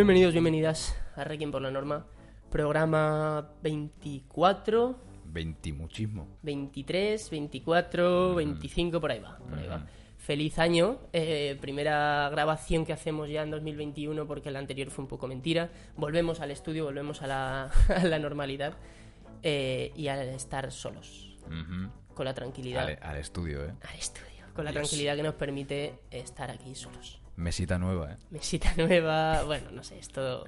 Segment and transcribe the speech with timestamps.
[0.00, 2.06] Bienvenidos, bienvenidas a Requiem por la Norma,
[2.50, 6.26] programa 24, 20 muchísimo.
[6.40, 9.86] 23, 24, 25, por ahí va, por ahí va.
[10.16, 15.08] Feliz año, eh, primera grabación que hacemos ya en 2021 porque la anterior fue un
[15.08, 15.68] poco mentira.
[15.98, 18.78] Volvemos al estudio, volvemos a la, a la normalidad
[19.42, 21.36] eh, y al estar solos,
[22.14, 22.86] con la tranquilidad.
[22.88, 23.74] al, al estudio, ¿eh?
[23.82, 24.80] Al estudio, con la Dios.
[24.80, 27.20] tranquilidad que nos permite estar aquí solos.
[27.36, 28.16] Mesita nueva, ¿eh?
[28.30, 30.44] mesita nueva, bueno, no sé, esto...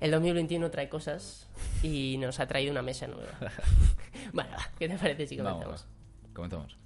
[0.00, 1.48] El 2021 trae cosas
[1.82, 3.32] y nos ha traído una mesa nueva.
[4.32, 5.64] bueno, va, ¿qué te parece si comenzamos?
[5.64, 5.86] Vamos.
[6.32, 6.78] Comenzamos.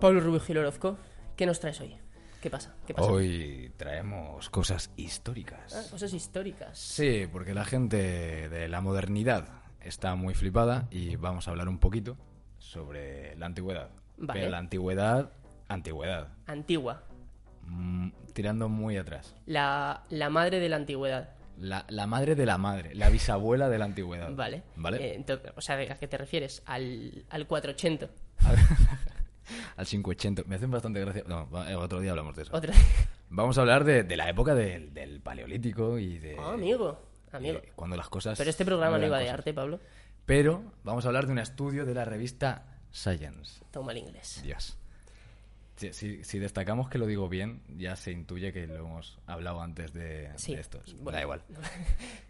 [0.00, 0.96] Pablo Rubio Gil Orozco,
[1.36, 2.01] ¿qué nos traes hoy?
[2.42, 2.74] ¿Qué pasa?
[2.84, 3.08] ¿Qué pasa?
[3.08, 5.72] Hoy traemos cosas históricas.
[5.76, 6.76] Ah, cosas históricas.
[6.76, 9.46] Sí, porque la gente de la modernidad
[9.80, 12.16] está muy flipada y vamos a hablar un poquito
[12.58, 13.90] sobre la antigüedad.
[14.16, 14.40] Vale.
[14.40, 15.30] Pero la antigüedad,
[15.68, 16.30] antigüedad.
[16.46, 17.04] Antigua.
[17.62, 19.36] Mm, tirando muy atrás.
[19.46, 21.30] La, la madre de la antigüedad.
[21.58, 24.34] La, la madre de la madre, la bisabuela de la antigüedad.
[24.34, 24.64] Vale.
[24.74, 24.96] ¿Vale?
[24.96, 26.64] Eh, entonces, o sea, ¿a qué te refieres?
[26.66, 28.08] Al, al 480.
[29.76, 30.42] Al 580.
[30.46, 31.24] Me hacen bastante gracia.
[31.26, 32.56] No, eh, otro día hablamos de eso.
[32.56, 32.72] Otra.
[33.30, 36.36] Vamos a hablar de, de la época del, del paleolítico y de...
[36.38, 36.98] Ah, amigo.
[37.32, 37.60] Amigo.
[37.74, 38.36] cuando las cosas...
[38.36, 39.38] Pero este programa no iba de cosas.
[39.38, 39.80] arte, Pablo.
[40.26, 43.64] Pero vamos a hablar de un estudio de la revista Science.
[43.70, 44.40] Toma el inglés.
[44.44, 44.76] Dios.
[45.76, 49.62] Si, si- si destacamos que lo digo bien, ya se intuye que lo hemos hablado
[49.62, 50.54] antes de, Sí.
[50.54, 50.94] de estos.
[50.98, 51.16] Bueno.
[51.16, 51.42] Da igual.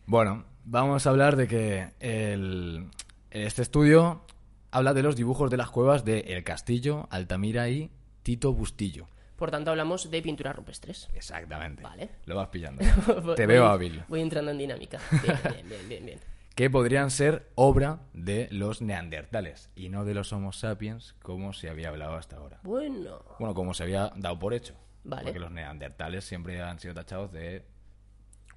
[0.06, 2.88] Bueno, vamos a hablar de que el-
[3.32, 4.24] este estudio
[4.72, 7.90] habla de los dibujos de las cuevas de El Castillo, Altamira y
[8.24, 9.06] Tito Bustillo.
[9.36, 11.08] Por tanto, hablamos de pinturas rupestres.
[11.14, 11.82] Exactamente.
[11.82, 12.10] Vale.
[12.26, 12.84] Lo vas pillando.
[13.36, 14.02] Te veo voy- hábil.
[14.08, 14.98] Voy entrando en dinámica.
[15.22, 16.20] Bien, bien, bien, bien, bien.
[16.54, 21.68] que podrían ser obra de los neandertales y no de los Homo sapiens como se
[21.70, 22.60] había hablado hasta ahora.
[22.62, 24.74] Bueno, Bueno, como se había dado por hecho.
[25.04, 25.24] Vale.
[25.24, 27.64] Porque los neandertales siempre han sido tachados de...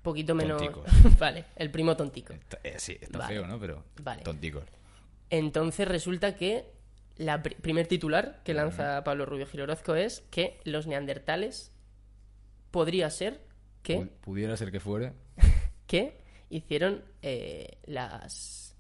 [0.04, 0.62] poquito menos.
[0.62, 0.86] Tonticos.
[1.20, 2.34] vale, el primo tontico.
[2.64, 3.34] eh, sí, está Vale.
[3.34, 3.60] feo, ¿no?
[3.60, 4.22] Pero Vale.
[4.22, 4.64] tonticos.
[5.30, 6.72] Entonces resulta que
[7.18, 11.72] la pr- primer titular que lanza Pablo Rubio Gil Orozco es que los neandertales
[12.72, 13.42] podría ser
[13.84, 15.14] que, Pu- Pudiera ser que fuere
[15.88, 16.18] que
[16.50, 18.76] hicieron eh, las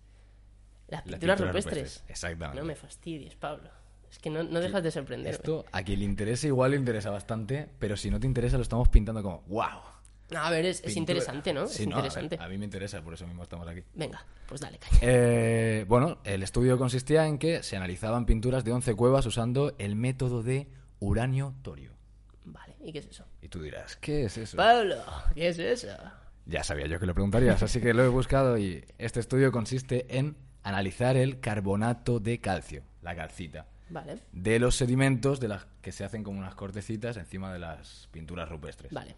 [0.87, 2.03] las las pinturas rupestres.
[2.07, 2.59] Exactamente.
[2.61, 3.69] No me fastidies, Pablo.
[4.11, 5.35] Es que no, no dejas de sorprenderme.
[5.35, 8.63] Esto a quien le interese igual le interesa bastante, pero si no te interesa lo
[8.63, 9.81] estamos pintando como ¡Wow!
[10.31, 11.67] No, a ver, es, es interesante, ¿no?
[11.67, 12.43] Sí, es no, a ver, interesante.
[12.43, 13.83] A, mí me interesa, por eso mismo estamos aquí.
[13.93, 14.97] Venga, pues dale, caña.
[15.01, 19.95] Eh, bueno, el estudio consistía en que se analizaban pinturas de 11 cuevas usando el
[19.95, 20.67] método de
[20.99, 21.91] uranio-torio.
[22.45, 23.25] Vale, ¿y qué es eso?
[23.41, 24.57] Y tú dirás, ¿qué es eso?
[24.57, 24.97] Pablo,
[25.35, 25.87] ¿qué es eso?
[26.47, 30.17] Ya sabía yo que lo preguntarías, así que lo he buscado y este estudio consiste
[30.17, 35.91] en analizar el carbonato de calcio, la calcita, Vale, de los sedimentos de las que
[35.91, 38.91] se hacen como unas cortecitas encima de las pinturas rupestres.
[38.91, 39.15] vale.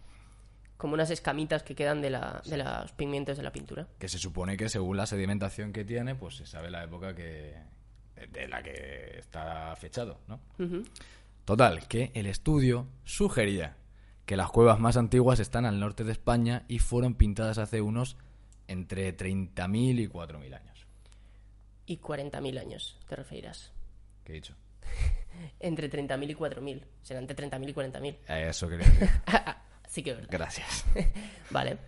[0.78, 3.86] Como unas escamitas que quedan de, la, de los pigmentos de la pintura.
[3.98, 7.54] Que se supone que según la sedimentación que tiene, pues se sabe la época que
[8.26, 10.40] de la que está fechado, ¿no?
[11.44, 13.76] Total, que el estudio sugería
[14.26, 18.16] que las cuevas más antiguas están al norte de España y fueron pintadas hace unos
[18.66, 20.86] entre 30.000 y 4.000 años.
[21.86, 23.72] Y 40.000 años, te referirás.
[24.24, 24.54] ¿Qué he dicho?
[25.60, 26.82] Entre 30.000 y 4.000.
[27.00, 28.16] Será entre 30.000 y 40.000.
[28.28, 29.08] A Eso decir.
[29.88, 30.30] sí que es verdad.
[30.30, 30.84] Gracias.
[31.50, 31.78] Vale.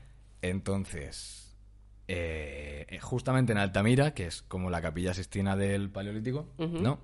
[0.42, 1.40] Entonces,
[2.12, 6.48] eh, justamente en Altamira, que es como la capilla sistina del Paleolítico.
[6.58, 6.98] ¿no?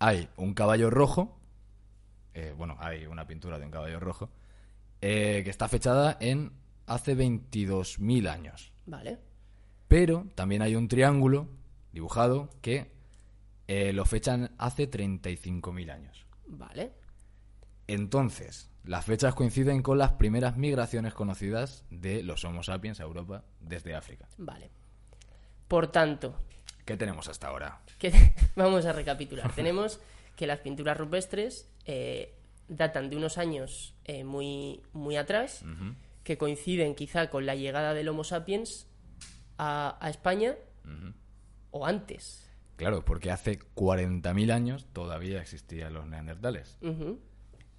[0.00, 1.38] Hay un caballo rojo,
[2.34, 4.30] eh, bueno, hay una pintura de un caballo rojo,
[5.00, 6.52] eh, que está fechada en
[6.86, 8.72] hace 22.000 años.
[8.86, 9.18] Vale.
[9.86, 11.46] Pero también hay un triángulo
[11.92, 12.90] dibujado que
[13.68, 16.26] lo fechan hace 35.000 años.
[16.48, 16.90] Vale.
[17.92, 23.42] Entonces, las fechas coinciden con las primeras migraciones conocidas de los Homo sapiens a Europa
[23.58, 24.28] desde África.
[24.38, 24.70] Vale.
[25.66, 26.36] Por tanto,
[26.84, 27.80] ¿Qué tenemos hasta ahora?
[27.98, 28.12] que
[28.54, 29.52] vamos a recapitular.
[29.56, 29.98] Tenemos
[30.36, 32.38] que las pinturas rupestres eh,
[32.68, 35.64] datan de unos años eh, muy, muy atrás,
[36.22, 38.86] que coinciden quizá con la llegada del Homo sapiens
[39.58, 40.54] a, a España
[41.72, 42.48] o antes.
[42.76, 46.78] Claro, porque hace 40.000 años todavía existían los neandertales.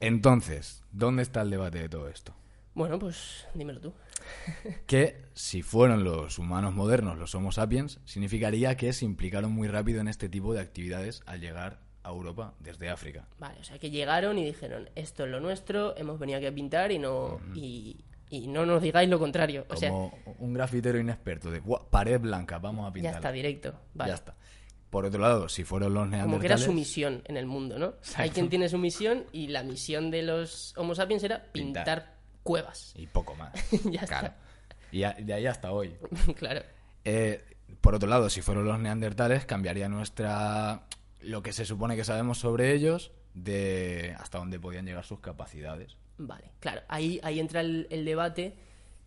[0.01, 2.33] Entonces, ¿dónde está el debate de todo esto?
[2.74, 3.94] Bueno, pues dímelo tú.
[4.86, 10.00] Que si fueron los humanos modernos los Homo sapiens, significaría que se implicaron muy rápido
[10.01, 13.27] en este tipo de actividades al llegar a Europa desde África.
[13.39, 16.53] Vale, o sea que llegaron y dijeron, esto es lo nuestro, hemos venido aquí a
[16.53, 19.65] pintar y no, y, y no nos digáis lo contrario.
[19.69, 23.15] O sea, Como un grafitero inexperto de "Buah, pared blanca, vamos a ya pintar.
[23.15, 23.74] está, directo.
[23.94, 24.09] Vale.
[24.12, 24.36] Ya está.
[24.92, 26.26] Por otro lado, si fueron los neandertales...
[26.34, 27.96] Como que era su misión en el mundo, ¿no?
[28.18, 31.86] Hay quien tiene su misión y la misión de los Homo sapiens era Pintar.
[31.86, 32.94] pintar, cuevas.
[32.96, 33.52] Y poco más.
[33.86, 34.20] Ya está.
[34.20, 34.34] claro.
[34.92, 35.96] Y a- de ahí hasta hoy.
[36.38, 36.62] claro.
[37.06, 37.44] Eh,
[37.80, 40.84] por otro lado, si fueron los neandertales, cambiaría nuestra...
[41.22, 45.96] lo que se supone que sabemos sobre ellos de hasta dónde podían llegar sus capacidades.
[46.18, 46.82] Vale, claro.
[46.90, 48.56] Ahí, ahí entra el, el debate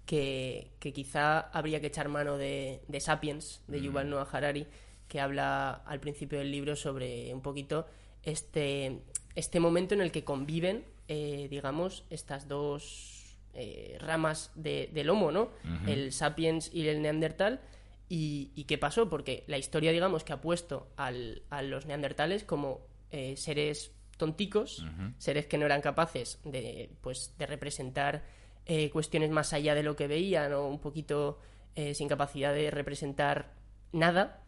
[0.06, 4.66] que, que quizá habría que echar mano de, de Sapiens, de Yuval Noah Harari,
[5.08, 7.86] que habla al principio del libro sobre un poquito
[8.22, 9.00] este,
[9.34, 15.30] este momento en el que conviven, eh, digamos, estas dos eh, ramas de- del Homo,
[15.30, 15.50] ¿no?
[15.88, 17.60] El Sapiens y el Neandertal.
[18.08, 19.08] Y, y qué pasó?
[19.08, 22.80] Porque la historia, digamos, que ha puesto al- a los neandertales como
[23.10, 24.84] eh, seres tonticos,
[25.18, 28.24] seres que no eran capaces de, pues, de representar
[28.66, 31.38] eh, cuestiones más allá de lo que veían o un poquito
[31.76, 33.52] eh, sin capacidad de representar
[33.92, 34.43] nada.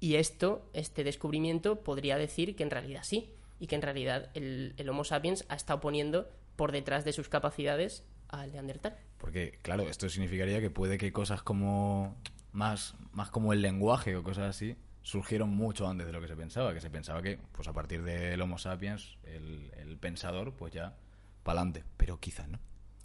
[0.00, 4.74] Y esto, este descubrimiento, podría decir que en realidad sí, y que en realidad el,
[4.76, 8.96] el Homo sapiens ha estado poniendo por detrás de sus capacidades al Neandertal.
[9.18, 12.16] Porque, claro, esto significaría que puede que cosas como
[12.52, 16.36] más, más como el lenguaje o cosas así surgieron mucho antes de lo que se
[16.36, 20.72] pensaba, que se pensaba que, pues a partir del Homo sapiens, el, el pensador, pues
[20.72, 20.96] ya
[21.42, 22.58] pa'lante, pero quizás no.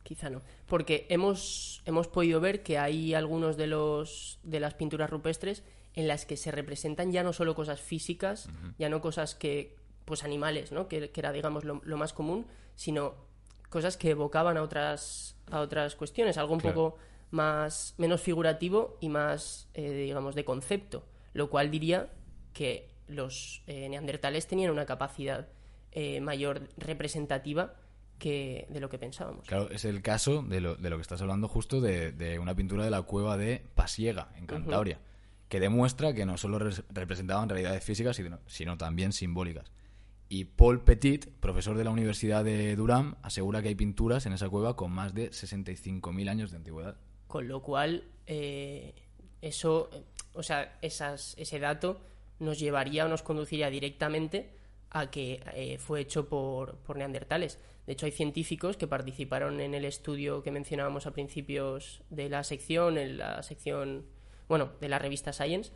[0.04, 0.42] Quizá no.
[0.66, 5.64] Porque hemos, hemos podido ver que hay algunos de los de las pinturas rupestres
[6.00, 8.48] en las que se representan ya no solo cosas físicas,
[8.78, 9.76] ya no cosas que,
[10.06, 10.88] pues animales, ¿no?
[10.88, 13.16] Que, que era, digamos, lo, lo más común, sino
[13.70, 16.76] cosas que evocaban a otras, a otras cuestiones, algo un Claro.
[16.76, 16.98] poco
[17.32, 21.06] más, menos figurativo y más, eh, digamos, de concepto.
[21.34, 22.10] Lo cual diría
[22.54, 25.48] que los eh, neandertales tenían una capacidad
[25.92, 27.74] eh, mayor representativa
[28.20, 29.48] que de lo que pensábamos.
[29.48, 32.54] Claro, es el caso de lo, de lo que estás hablando justo de, de una
[32.56, 35.00] pintura de la cueva de Pasiega, en Cantabria,
[35.50, 39.72] que demuestra que no solo res- representaban realidades físicas, sino, también simbólicas.
[40.30, 44.48] Y Paul Petit, profesor de la Universidad de Durham, asegura que hay pinturas en esa
[44.48, 46.98] cueva con más de 65.000 años de antigüedad.
[47.28, 48.94] Con lo cual, eh,
[49.42, 49.90] eso,
[50.34, 52.00] o sea, esas, ese dato
[52.40, 54.52] nos llevaría o nos conduciría directamente
[54.92, 57.60] a que eh, fue hecho por, por neandertales.
[57.88, 62.44] De hecho, hay científicos que participaron en el estudio que mencionábamos a principios de la
[62.44, 64.06] sección, en la sección,
[64.50, 65.72] bueno, de la revista Science,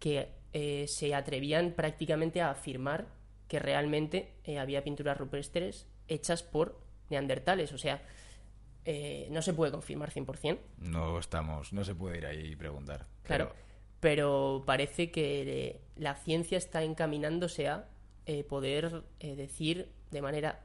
[0.00, 3.06] que eh, se atrevían prácticamente a afirmar
[3.46, 6.80] que realmente eh, había pinturas rupestres hechas por
[7.10, 7.72] neandertales.
[7.72, 8.02] O sea,
[8.84, 13.06] eh, no se puede confirmar 100%, No estamos, no se puede ir ahí y preguntar.
[13.22, 13.66] claro, Pero-
[14.00, 17.88] pero parece que la ciencia está encaminándose a
[18.48, 20.60] poder decir de manera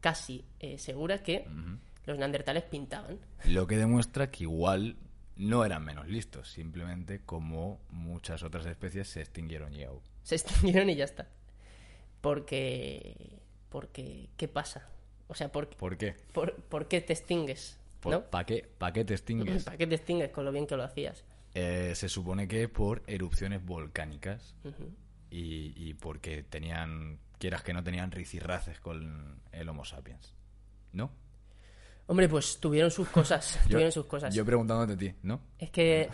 [0.00, 0.44] casi
[0.78, 1.46] segura que
[2.06, 3.18] los neandertales pintaban.
[3.46, 4.96] Lo que demuestra que igual
[5.36, 10.00] no eran menos listos, simplemente como muchas otras especies se extinguieron y au.
[10.22, 11.28] Se extinguieron y ya está.
[12.20, 13.38] Porque...
[13.68, 14.28] Porque...
[14.36, 14.88] ¿Qué pasa?
[15.28, 16.14] O sea, ¿por, ¿Por qué?
[16.32, 17.78] por, por qué te extingues?
[18.04, 18.22] ¿No?
[18.22, 19.64] ¿Para qué, pa' qué te extingues?
[19.64, 21.24] ¿Para qué te extingues con lo bien que lo hacías?
[21.54, 24.54] Eh, se supone que por erupciones volcánicas
[25.30, 30.34] y, y porque tenían, quieras que no tenían ricirraces con el Homo sapiens.
[30.92, 31.10] ¿No?
[32.06, 33.58] Hombre, pues tuvieron sus cosas.
[33.68, 34.34] tuvieron sus cosas.
[34.34, 35.40] Yo preguntándote a ti, ¿no?
[35.58, 36.08] Es que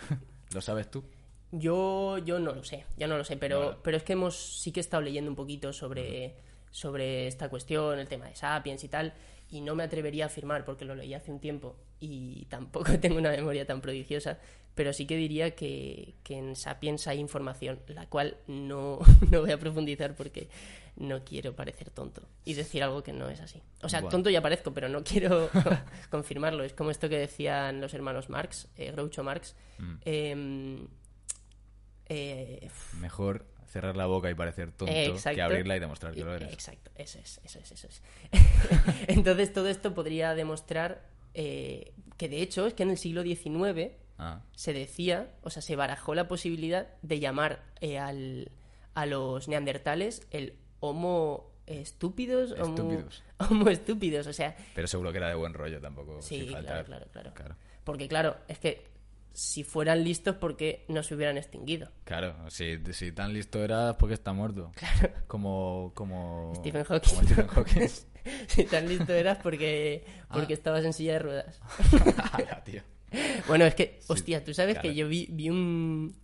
[0.53, 1.03] ¿Lo sabes tú?
[1.51, 4.71] Yo, yo no lo sé, yo no lo sé, pero, pero es que hemos sí
[4.71, 6.35] que he estado leyendo un poquito sobre,
[6.71, 9.13] sobre esta cuestión, el tema de Sapiens y tal,
[9.51, 13.17] y no me atrevería a afirmar porque lo leí hace un tiempo y tampoco tengo
[13.17, 14.39] una memoria tan prodigiosa,
[14.73, 18.99] pero sí que diría que, que en Sapiens hay información, la cual no,
[19.31, 20.49] no voy a profundizar porque
[20.95, 23.61] no quiero parecer tonto y decir algo que no es así.
[23.81, 25.49] O sea, tonto ya parezco, pero no quiero
[26.09, 26.63] confirmarlo.
[26.63, 29.55] Es como esto que decían los hermanos Marx, eh, Groucho Marx.
[29.79, 29.93] Mm.
[30.05, 30.87] em,
[32.05, 32.69] eh,
[32.99, 35.35] Mejor cerrar la boca y parecer tonto Exacto.
[35.35, 36.53] que abrirla y demostrar que lo eres.
[36.53, 38.01] Exacto, eso es, eso es, eso es.
[39.07, 43.93] Entonces todo esto podría demostrar eh, que de hecho es que en el siglo XIX
[44.17, 48.51] Ah, se decía, o sea, se barajó la posibilidad de llamar eh, al,
[48.93, 50.55] a los neandertales el
[50.87, 53.23] homo estúpidos, homo- Estúpidos.
[53.49, 56.21] homo estúpidos, o sea, pero seguro que era de buen rollo tampoco.
[56.21, 57.33] Sí, claro, claro, claro.
[57.33, 58.91] Claro, porque claro, es que
[59.31, 61.89] si fueran listos, ¿por qué no se hubieran extinguido?
[62.03, 64.71] Claro, si, si tan listo eras, porque está muerto.
[64.75, 65.09] Claro.
[65.27, 66.53] Como, como...
[66.57, 67.09] Stephen Hawking.
[67.15, 67.87] Como Stephen Hawking.
[68.47, 70.57] si tan listo eras porque, porque Ah.
[70.57, 71.61] estabas en silla de ruedas.
[72.33, 72.81] Ala, tío.
[73.47, 74.89] Bueno, es que, hostia, tú sabes claro.
[74.89, 76.15] que yo vi, vi un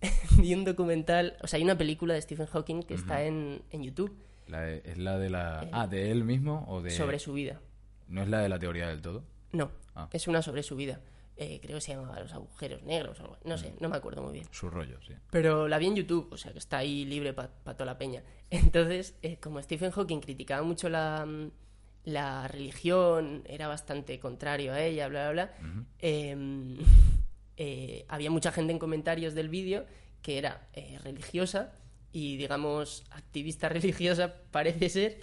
[0.40, 3.82] vi un documental, o sea, hay una película de Stephen Hawking que está en, en
[3.82, 5.68] YouTube La de- ¿Es la de la...
[5.72, 6.88] Ah, de él mismo o de...
[6.90, 7.60] Eh, sobre su vida.
[8.08, 9.24] ¿No es la de la teoría del todo?
[9.52, 10.08] No, Ah.
[10.12, 11.00] es una sobre su vida.
[11.36, 13.38] Eh, creo que se llamaba Los agujeros negros o algo.
[13.44, 13.58] No Mm.
[13.58, 14.46] sé, no me acuerdo muy bien.
[14.50, 15.12] Su rollo, sí.
[15.30, 18.22] Pero la vi en YouTube, o sea que está ahí libre para toda la peña.
[18.50, 21.50] Entonces, eh, como Stephen Hawking criticaba mucho la, mm,
[22.04, 26.36] la religión, era bastante contrario a ella, bla, bla, bla, eh,
[27.58, 29.84] eh, había mucha gente en comentarios del vídeo
[30.22, 31.72] que era eh, religiosa
[32.12, 35.20] y, digamos, activista religiosa, parece ser,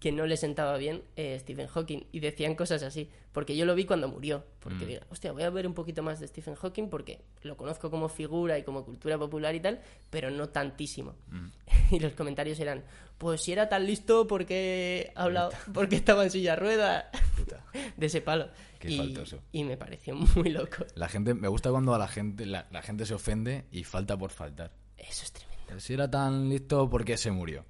[0.00, 2.06] que no le sentaba bien eh, Stephen Hawking.
[2.12, 4.44] Y decían cosas así, porque yo lo vi cuando murió.
[4.60, 7.90] Porque digo, hostia, voy a ver un poquito más de Stephen Hawking porque lo conozco
[7.90, 11.14] como figura y como cultura popular y tal, pero no tantísimo.
[11.90, 12.84] Y los comentarios eran,
[13.16, 16.54] pues si era tan listo porque ha hablado, porque estaba en silla.
[16.54, 17.64] Puta.
[17.96, 18.50] De ese palo.
[18.78, 19.40] Qué y, faltoso.
[19.52, 20.84] y me pareció muy loco.
[20.96, 21.32] La gente...
[21.32, 22.44] Me gusta cuando a la gente...
[22.44, 24.70] La, la gente se ofende y falta por faltar.
[24.98, 25.80] Eso es tremendo.
[25.80, 27.64] Si era tan listo, ¿por qué se murió?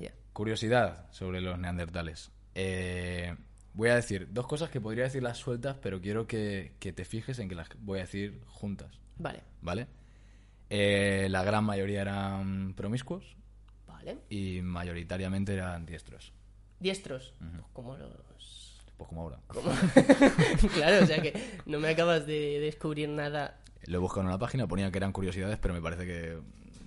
[0.00, 0.12] Ya.
[0.38, 2.30] Curiosidad sobre los neandertales.
[2.54, 3.34] Eh,
[3.74, 7.04] voy a decir dos cosas que podría decir las sueltas, pero quiero que, que te
[7.04, 9.88] fijes en que las voy a decir juntas, Vale, ¿vale?
[10.70, 13.34] Eh, la gran mayoría eran promiscuos
[13.88, 14.18] vale.
[14.30, 16.32] y mayoritariamente eran diestros.
[16.78, 17.34] Diestros,
[17.72, 18.80] como los...
[18.96, 19.40] Pues como ahora.
[20.72, 21.32] claro, o sea que
[21.66, 23.58] no me acabas de descubrir nada.
[23.86, 26.38] Lo he buscado en la página, ponía que eran curiosidades, pero me parece que...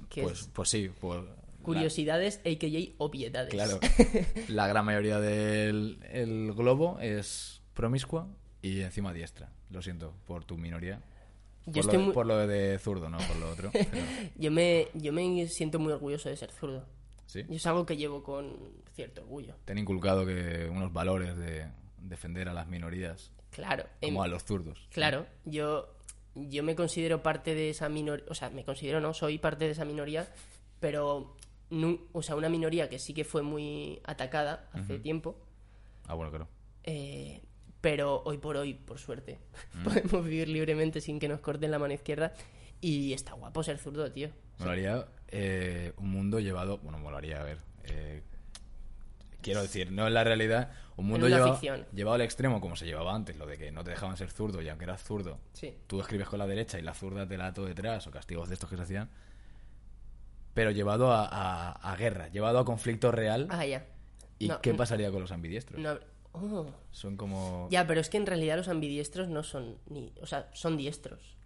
[0.10, 0.48] ¿Qué Pues, es?
[0.54, 1.22] pues sí, pues...
[1.62, 2.94] la- Curiosidades, a.k.a.
[2.98, 3.50] obviedades.
[3.54, 3.80] Claro.
[4.50, 8.28] La gran mayoría del el globo es promiscua
[8.62, 9.50] y encima diestra.
[9.70, 11.02] Lo siento por tu minoría.
[11.66, 13.70] Yo por, estoy lo, muy- por lo de zurdo, no por lo otro.
[13.74, 13.88] pero-
[14.36, 16.86] Yo me, yo me siento muy orgulloso de ser zurdo.
[17.28, 17.44] sí.
[17.50, 18.58] Y es algo que llevo con
[18.94, 19.56] cierto orgullo.
[19.66, 21.68] Te han inculcado que unos valores de
[22.00, 23.86] defender a las minorías, Claro.
[24.02, 24.88] em- como a los zurdos.
[24.92, 25.94] Claro, yo,
[26.36, 29.72] yo me considero parte de esa minoría, o sea, me considero no, soy parte de
[29.72, 30.28] esa minoría,
[30.80, 31.36] pero,
[32.14, 35.38] o sea, una minoría que sí que fue muy atacada hace tiempo,
[36.08, 36.48] Ah, bueno, claro.
[36.84, 37.42] eh,
[37.80, 39.40] pero hoy por hoy, por suerte,
[39.74, 39.84] Mm.
[39.84, 42.34] podemos vivir libremente sin que nos corten la mano izquierda
[42.82, 44.30] y está guapo ser zurdo, tío.
[44.60, 46.78] Molaría eh, un mundo llevado.
[46.80, 47.58] Bueno, molaría, a ver.
[47.86, 48.22] eh,
[49.42, 50.72] quiero decir, no en la realidad.
[50.98, 51.60] Un mundo llevado,
[51.94, 54.62] llevado al extremo, como se llevaba antes, lo de que no te dejaban ser zurdo
[54.62, 55.74] y aunque eras zurdo, Sí.
[55.88, 58.54] tú escribes con la derecha y la zurda te la ato detrás, o castigos de
[58.56, 59.10] estos que se hacían.
[60.54, 63.48] Pero llevado a, a- a guerra, llevado a conflicto real.
[63.50, 63.86] Ah, ya.
[64.40, 65.80] ¿Y No, qué n- pasaría con los ambidiestros?
[65.80, 65.98] no-
[66.34, 66.68] oh.
[66.92, 67.68] Son como.
[67.72, 70.14] Ya, pero es que en realidad los ambidiestros no son ni.
[70.22, 71.38] O sea, son diestros.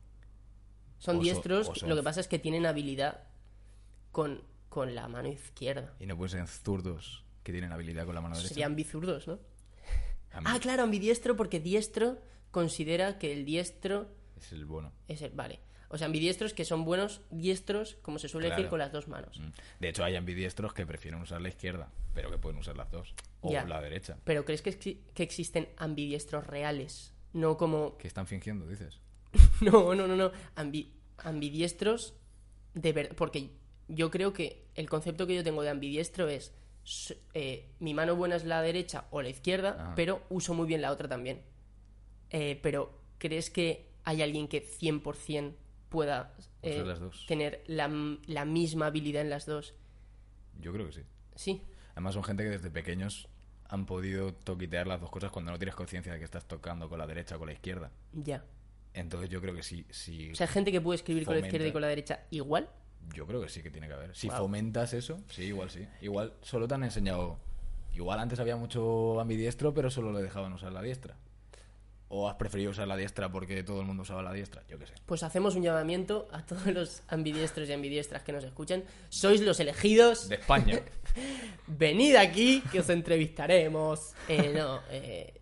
[0.97, 3.23] Son O diestros, son- lo que pasa es que tienen habilidad
[4.11, 5.93] con, con la mano izquierda.
[5.99, 8.53] Y no pueden ser zurdos que tienen habilidad con la mano derecha.
[8.53, 9.37] Serían bizurdos, ¿no?
[10.33, 12.17] Ambi- Ah, claro, ambidiestro, porque diestro
[12.51, 14.07] considera que el diestro
[14.37, 14.91] Es el bueno.
[15.07, 15.31] es el.
[15.31, 15.59] Vale.
[15.89, 19.39] O sea, ambidiestros que son buenos diestros, como se suele decir, con las dos manos.
[19.39, 19.49] Mm.
[19.79, 23.13] De hecho, hay ambidiestros que prefieren usar la izquierda, pero que pueden usar las dos.
[23.41, 23.63] O Ya.
[23.65, 24.17] la derecha.
[24.23, 27.13] Pero ¿crees que, que existen ambidiestros reales?
[27.33, 27.97] No como.
[27.97, 28.99] Que están fingiendo, dices.
[29.61, 30.31] No, no, no, no.
[30.55, 30.89] Ambi-
[31.19, 32.13] ambidiestros
[32.73, 33.15] de verdad.
[33.15, 33.49] Porque
[33.87, 36.53] yo creo que el concepto que yo tengo de ambidiestro es.
[37.33, 39.93] eh, mi mano buena es la derecha o la izquierda, Ajá.
[39.95, 41.41] pero uso muy bien la otra también.
[42.31, 45.53] Eh, pero, ¿crees que hay alguien que 100%
[45.95, 47.25] pueda eh, Usar las dos.
[47.27, 47.89] tener la,
[48.27, 49.73] la misma habilidad en las dos?
[50.59, 51.01] Yo creo que sí.
[51.35, 51.61] Sí.
[51.93, 53.27] Además, son gente que desde pequeños
[53.67, 56.99] han podido toquitear las dos cosas cuando no tienes conciencia de que estás tocando con
[56.99, 57.91] la derecha o con la izquierda.
[58.13, 58.43] Ya.
[58.93, 59.85] Entonces, yo creo que sí.
[59.89, 62.69] sí O sea, gente que puede escribir con la izquierda y con la derecha igual.
[63.13, 64.15] Yo creo que sí que tiene que haber.
[64.15, 64.37] Si Wow.
[64.37, 65.87] fomentas eso, sí, igual sí.
[66.01, 67.37] Igual solo te han enseñado.
[67.93, 71.15] Igual antes había mucho ambidiestro, pero solo le dejaban usar la diestra.
[72.07, 74.63] O has preferido usar la diestra porque todo el mundo usaba la diestra.
[74.69, 74.93] Yo qué sé.
[75.05, 78.83] Pues hacemos un llamamiento a todos los ambidiestros y ambidiestras que nos escuchan.
[79.09, 80.29] Sois los elegidos.
[80.29, 80.81] De España.
[81.67, 84.13] Venid aquí que os entrevistaremos.
[84.27, 85.41] Eh, no, eh,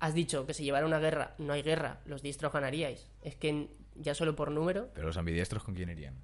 [0.00, 3.06] has dicho que si llevara una guerra, no hay guerra, los diestros ganaríais.
[3.22, 6.14] Es que ya solo por número, pero los ambidiestros, ¿con quién irían?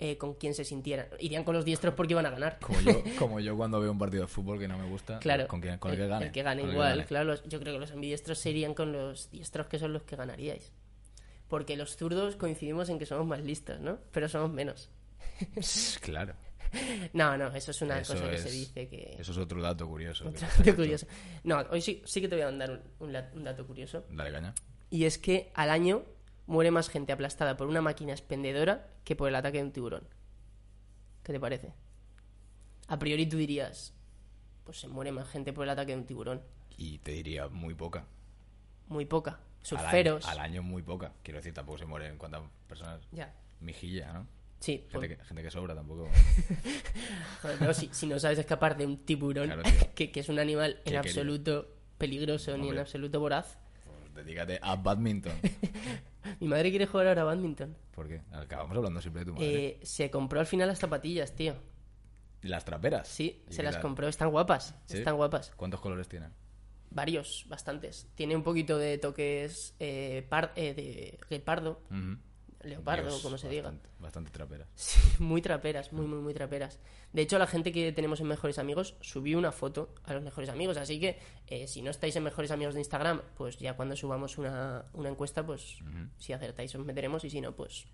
[0.00, 1.06] Eh, con quién se sintieran.
[1.20, 2.58] Irían con los diestros porque iban a ganar.
[2.60, 5.46] Como yo, como yo cuando veo un partido de fútbol que no me gusta, Claro.
[5.46, 6.26] con, quien- con el, que gane.
[6.26, 7.04] El que gane igual, gane.
[7.04, 7.24] claro.
[7.26, 10.16] los- yo creo que los ambidiestros se irían con los diestros que son los que
[10.16, 10.72] ganaríais.
[11.48, 13.98] Porque los zurdos coincidimos en que somos más listos, ¿no?
[14.12, 14.90] Pero somos menos.
[16.00, 16.34] Claro.
[17.12, 19.16] No, no, eso es una Eso cosa que es- se dice que...
[19.18, 20.28] Eso es otro dato curioso.
[20.28, 21.04] Otro dato curioso.
[21.42, 24.04] No, hoy sí, sí que te voy a mandar un, un dato curioso.
[24.08, 24.54] Dale caña.
[24.88, 26.04] Y es que al año
[26.50, 30.04] muere más gente aplastada por una máquina expendedora que por el ataque de un tiburón.
[31.22, 31.72] ¿Qué te parece?
[32.88, 33.94] A priori tú dirías,
[34.64, 36.42] pues se muere más gente por el ataque de un tiburón.
[36.76, 38.04] Y te diría muy poca.
[38.88, 39.30] Muy poca.
[39.30, 40.26] Al año- Surferos.
[40.26, 41.12] Al año, muy poca.
[41.22, 43.00] Quiero decir, tampoco se mueren cuántas personas.
[43.12, 43.32] Ya.
[43.60, 44.26] Mijilla, ¿no?
[44.58, 46.08] Sí, Gente, pues, que, gente que sobra tampoco.
[47.42, 49.62] joder, no, si, si no sabes escapar de un tiburón, Claro,
[49.94, 53.56] que, que es un animal ¿Qué en absoluto peligroso ni en absoluto voraz.
[54.14, 55.32] Dedícate a badminton.
[56.40, 57.76] Mi madre quiere jugar ahora a badminton.
[57.92, 58.22] ¿Por qué?
[58.32, 59.66] Acabamos hablando siempre de tu madre.
[59.66, 61.54] Eh, se compró al final las zapatillas, tío.
[62.42, 63.08] ¿Y las traperas?
[63.08, 63.82] Sí, ¿Y se las tal?
[63.82, 64.08] compró.
[64.08, 64.74] Están guapas.
[64.86, 64.98] ¿Sí?
[64.98, 65.52] Están guapas.
[65.56, 66.32] ¿Cuántos colores tienen?
[66.90, 68.08] Varios, bastantes.
[68.14, 71.18] Tiene un poquito de toques eh, par- eh, de
[71.90, 72.18] Ujú.
[72.62, 73.72] Leopardo, Dios, como se diga.
[73.98, 74.68] bastante, traperas.
[74.74, 76.80] Sí, muy traperas, muy, muy, muy traperas.
[77.12, 80.50] De hecho, la gente que tenemos en Mejores Amigos subió una foto a los Mejores
[80.50, 80.76] Amigos.
[80.76, 84.38] Así que, eh, si no estáis en Mejores Amigos de Instagram, pues ya cuando subamos
[84.38, 85.78] una, una encuesta, pues
[86.18, 87.86] si acertáis os meteremos y si no, pues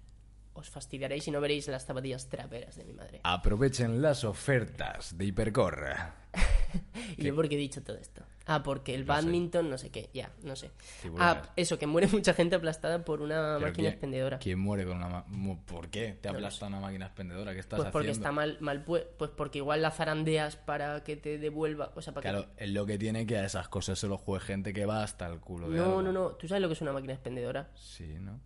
[0.55, 3.21] os fastidiaréis y no veréis las zapatillas traperas de mi madre.
[3.25, 5.95] Aprovechen las ofertas de Hipercore.
[7.17, 8.23] ¿Y yo por qué he dicho todo esto?
[8.49, 9.23] Ah, porque el No sé.
[9.23, 10.71] badminton, no sé qué, ya, no sé.
[11.19, 14.39] Ah, eso, que muere mucha gente aplastada por una máquina ¿quién- expendedora.
[14.39, 15.27] ¿Quién muere con una ma-
[15.67, 17.55] ¿Por qué te No aplasta una máquina expendedora?
[17.55, 18.25] ¿Qué estás Pues porque haciendo?
[18.29, 22.15] está mal, mal pue- pues porque igual la zarandeas para que te devuelva, o sea,
[22.15, 22.37] para que...
[22.39, 25.03] Claro, es lo que tiene que a esas cosas se lo juegue gente que va
[25.03, 26.03] hasta el culo de No, algo.
[26.03, 27.71] no, no, ¿tú sabes lo que es una máquina expendedora?
[27.75, 28.39] Sí, ¿no?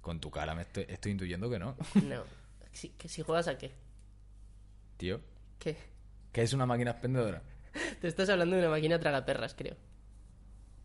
[0.00, 1.76] Con tu cara me estoy, estoy intuyendo que no.
[2.02, 2.22] No.
[2.72, 3.72] Si, que si juegas a qué?
[4.98, 5.20] Tío,
[5.58, 5.76] ¿Qué?
[6.36, 7.40] ¿Qué es una máquina expendedora?
[8.02, 9.74] Te estás hablando de una máquina tragaperras, creo.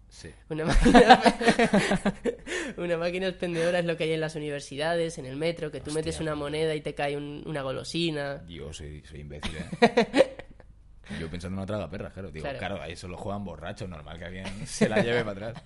[0.08, 0.30] Sí.
[0.50, 1.22] Una máquina...
[2.78, 5.92] una máquina expendedora es lo que hay en las universidades, en el metro, que tú
[5.92, 8.38] metes una moneda y te cae un- una golosina.
[8.38, 10.38] Dios, soy, soy imbécil, ¿eh?
[11.20, 12.32] Yo pensando en una traga perra, claro.
[12.32, 12.58] Digo, Claro.
[12.60, 15.64] claro, ahí solo juegan borrachos, normal que alguien se la lleve para atrás.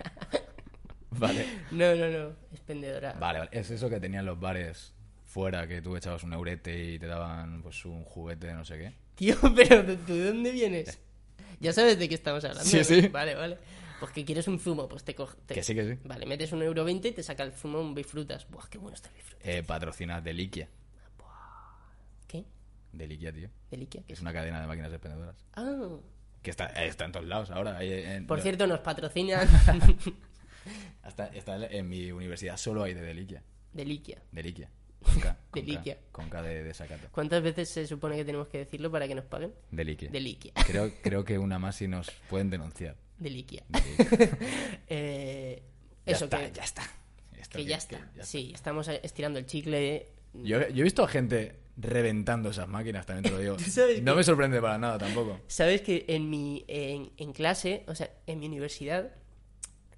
[1.12, 1.45] Vale.
[1.69, 3.13] No, no, no, expendedora.
[3.19, 3.52] Vale, vale.
[3.54, 4.95] Es eso que tenían los bares
[5.26, 8.78] fuera, que tú echabas un eurete y te daban pues un juguete de no sé
[8.80, 8.93] qué.
[9.15, 10.99] Tío, pero ¿tú tú de dónde vienes?
[11.60, 12.69] Ya sabes de qué estamos hablando.
[12.69, 13.08] Sí, sí.
[13.08, 13.58] Vale, vale.
[13.99, 15.38] Pues que quieres un zumo, pues te coges.
[15.47, 15.99] Que sí, que sí.
[16.04, 18.47] Vale, metes un euro veinte y te saca el zumo un bifrutas.
[18.49, 19.47] Buah, qué bueno está el bifrutas.
[19.47, 20.67] Eh, patrocina Deliquia.
[22.28, 22.43] ¿Qué?
[22.91, 23.49] Deliquia, tío.
[23.71, 24.01] Deliquia.
[24.01, 24.19] ¿Qué Que es?
[24.19, 25.38] es una cadena de máquinas expendedoras.
[25.54, 25.97] Ah.
[26.41, 27.82] Que está, está en todos lados ahora.
[27.84, 29.47] en- Por cierto, nos patrocinan
[31.04, 33.43] Hasta, está en mi universidad solo hay de Deliquia.
[33.73, 34.21] Deliquia.
[34.32, 34.69] Deliquia.
[35.06, 35.38] Con K.
[35.52, 35.98] con K, Deliquia.
[36.12, 37.08] Con K de, de sacato.
[37.12, 39.54] ¿Cuántas veces se supone que tenemos que decirlo para que nos paguen?
[39.72, 40.10] Deliquia.
[40.10, 40.54] Deliquia.
[40.65, 42.96] Creo, creo que una más y nos pueden denunciar.
[43.18, 43.63] Deliquia.
[43.70, 44.38] Deliquia.
[44.88, 45.63] Eh,
[46.06, 46.84] eso está, que, ya está.
[47.39, 48.24] Esto que ya que está.
[48.24, 50.08] Sí, estamos estirando el chicle.
[50.34, 53.58] Yo, yo he visto a gente reventando esas máquinas, también te lo digo.
[54.04, 55.39] No que- me sorprende para nada tampoco.
[55.48, 59.12] ¿Sabes que en mi en, en clase, o sea, en mi universidad,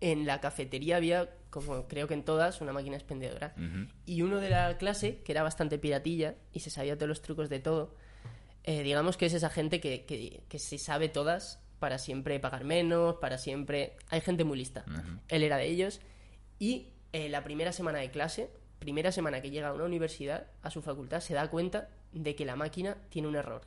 [0.01, 3.55] en la cafetería había, como creo que en todas, una máquina expendedora?
[4.05, 7.49] Y uno de la clase, que era bastante piratilla y se sabía todos los trucos
[7.49, 7.95] de todo,
[8.63, 12.63] eh, digamos que es esa gente que, que, que se sabe todas para siempre pagar
[12.63, 13.95] menos, para siempre...
[14.09, 14.83] Hay gente muy lista.
[15.27, 16.01] Él era de ellos.
[16.59, 20.71] Y eh, la primera semana de clase, primera semana que llega a una universidad, a
[20.71, 23.61] su facultad, se da cuenta de que la máquina tiene un error.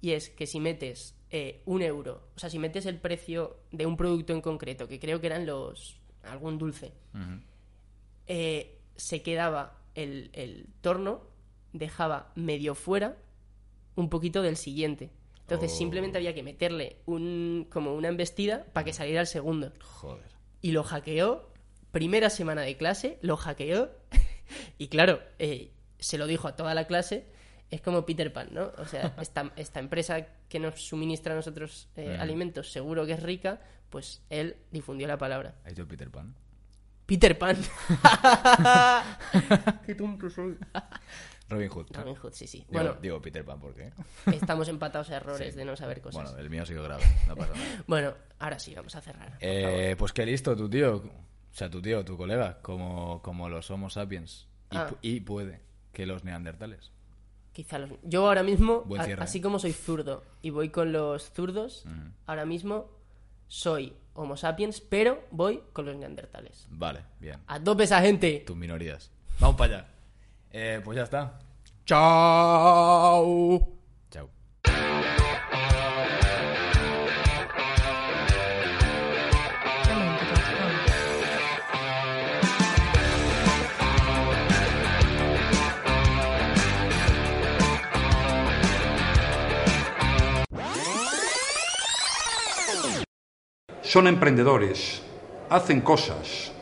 [0.00, 3.84] Y es que si metes eh, un euro, o sea, si metes el precio de
[3.84, 6.00] un producto en concreto, que creo que eran los...
[6.32, 6.92] algún dulce,
[8.26, 11.22] eh, se quedaba el, el torno,
[11.72, 13.16] dejaba medio fuera
[13.96, 15.10] un poquito del siguiente.
[15.40, 15.76] Entonces Oh.
[15.76, 19.72] simplemente había que meterle un, como una embestida para que saliera el segundo.
[19.82, 20.26] Joder.
[20.60, 21.48] Y lo hackeó,
[21.90, 23.90] primera semana de clase, lo hackeó.
[24.78, 27.26] y claro, eh, se lo dijo a toda la clase.
[27.70, 28.72] Es como Peter Pan, ¿no?
[28.78, 33.22] O sea, esta, esta empresa que nos suministra a nosotros eh, alimentos seguro que es
[33.22, 35.56] rica, pues él difundió la palabra.
[35.64, 36.34] ¿Has dicho Peter Pan?
[37.06, 37.56] Peter Pan.
[39.86, 40.56] Qué tonto soy.
[41.48, 41.86] Robin Hood.
[41.92, 42.58] Robin Hood, sí, sí.
[42.58, 43.90] Digo, Bueno, digo Peter Pan, ¿por qué?
[44.32, 45.58] estamos empatados a errores Sí.
[45.58, 46.14] de no saber cosas.
[46.16, 47.52] Bueno, Bueno, el mío ha sido grave, no pasa
[47.86, 48.16] nada.
[48.38, 49.38] ahora sí, vamos a cerrar.
[49.40, 50.96] Eh, pues qué listo tu tío.
[50.96, 51.02] O
[51.50, 54.46] sea, tu tío, tu colega, como, como los Homo sapiens.
[54.70, 54.90] Y, Ah.
[55.00, 56.92] y puede que los neandertales.
[57.52, 57.90] Quizá los...
[58.02, 59.40] Yo ahora mismo, Buen a- cierre, así ¿eh?
[59.40, 61.84] como soy zurdo y voy con los zurdos,
[62.26, 62.90] ahora mismo
[63.48, 66.66] soy Homo sapiens, pero voy con los neandertales.
[66.70, 67.38] Vale, bien.
[67.46, 68.42] ¡A tope esa gente!
[68.46, 69.10] Tus minorías.
[69.38, 69.88] Vamos para allá.
[70.50, 71.38] Eh, pues ya está.
[71.84, 73.58] Chao.
[73.58, 73.77] Chao.
[93.88, 95.02] Son emprendedores,
[95.48, 96.52] hacen cosas.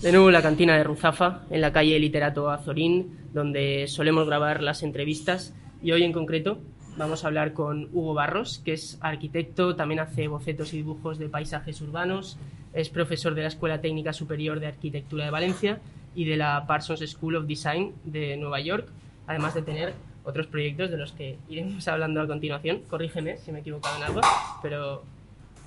[0.00, 4.84] De nuevo la cantina de Ruzafa, en la calle Literato Azorín, donde solemos grabar las
[4.84, 5.52] entrevistas.
[5.82, 6.60] Y hoy en concreto
[6.96, 11.28] vamos a hablar con Hugo Barros, que es arquitecto, también hace bocetos y dibujos de
[11.28, 12.38] paisajes urbanos,
[12.72, 15.80] es profesor de la Escuela Técnica Superior de Arquitectura de Valencia
[16.14, 18.86] y de la Parsons School of Design de Nueva York,
[19.26, 22.82] además de tener otros proyectos de los que iremos hablando a continuación.
[22.88, 24.20] Corrígeme si me he equivocado en algo,
[24.62, 25.02] pero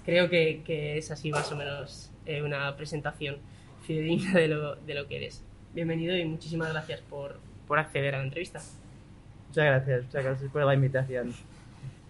[0.08, 3.36] creo que, que es así más o menos eh, una presentación
[3.86, 5.44] fidedigna de lo, de lo que eres.
[5.74, 8.62] Bienvenido y muchísimas gracias por, por acceder a la entrevista.
[9.50, 11.34] Muchas gracias, muchas gracias por la invitación.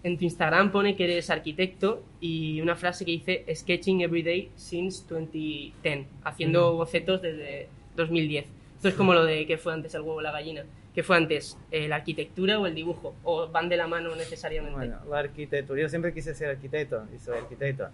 [0.04, 4.52] En tu Instagram pone que eres arquitecto y una frase que dice Sketching every day
[4.54, 8.46] since 2010, haciendo bocetos desde 2010.
[8.78, 10.62] Esto es como lo de que fue antes el huevo o la gallina.
[10.94, 13.12] ¿Qué fue antes, eh, la arquitectura o el dibujo?
[13.24, 14.76] ¿O van de la mano necesariamente?
[14.76, 15.80] Bueno, la arquitectura.
[15.80, 17.88] Yo siempre quise ser arquitecto y soy arquitecto.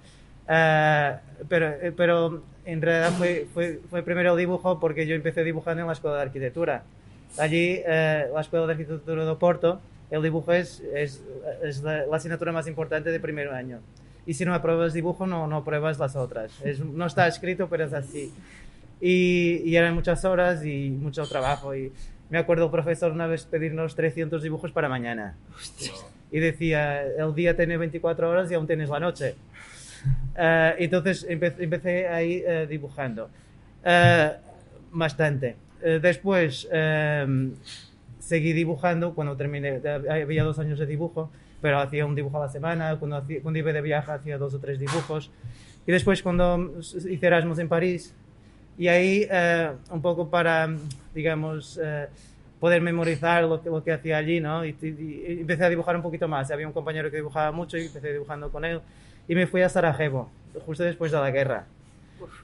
[0.47, 1.16] Eh,
[1.49, 5.81] pero, eh, pero en realidad fue, fue, fue primero el dibujo porque yo empecé dibujando
[5.81, 6.83] en la escuela de arquitectura.
[7.38, 11.25] Allí, eh, la escuela de arquitectura de Oporto, el dibujo es, es,
[11.62, 13.81] es la, la asignatura más importante de primer año.
[14.27, 16.61] Y si no apruebas dibujo, no, no apruebas las otras.
[16.62, 18.33] Es, no está escrito, pero es así.
[19.07, 21.75] Y, y eran muchas horas y mucho trabajo.
[21.77, 21.93] Y
[22.31, 25.35] me acuerdo profesor una vez pedirnos 300 dibujos para mañana.
[26.33, 29.35] Y decía, el día tiene 24 horas y aún tienes la noche.
[30.38, 33.29] Eh, entonces empe- empecé ahí eh, dibujando.
[33.85, 34.31] Eh,
[34.90, 35.57] bastante.
[36.01, 37.51] Después eh,
[38.19, 39.83] seguí dibujando cuando terminé.
[40.09, 42.97] Había dos años de dibujo, pero hacía un dibujo a la semana.
[42.99, 45.31] Cuando, hacía- cuando iba de viaje hacía dos o tres dibujos.
[45.87, 48.14] Y después cuando hice Erasmus en París,
[48.79, 50.69] y ahí eh, un poco para,
[51.15, 52.07] digamos, eh,
[52.61, 54.65] poder memorizar lo que, lo que hacía allí, ¿no?
[54.65, 56.51] Y, y- y empecé a dibujar un poquito más.
[56.51, 58.81] Había un compañero que dibujaba mucho y empecé dibujando con él.
[59.29, 60.31] Y me fui a Sarajevo,
[60.67, 61.67] justo después de la guerra.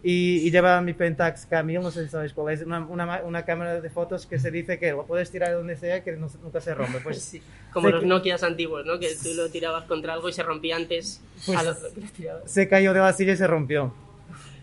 [0.02, 3.44] Y, y llevaba mi Pentax K1000, no sé si sabéis cuál es, una, una, una
[3.46, 6.60] cámara de fotos que se dice que lo puedes tirar donde sea, que no nunca
[6.60, 6.98] se rompe.
[7.00, 7.40] Pues, Sí,
[7.72, 8.98] como los que- Nokias antiguos, ¿no?
[8.98, 12.00] Que tú lo tirabas contra algo y se rompía antes Pues- a lo lo que
[12.02, 12.50] lo tirabas.
[12.50, 13.94] se cayó de la silla y se rompió.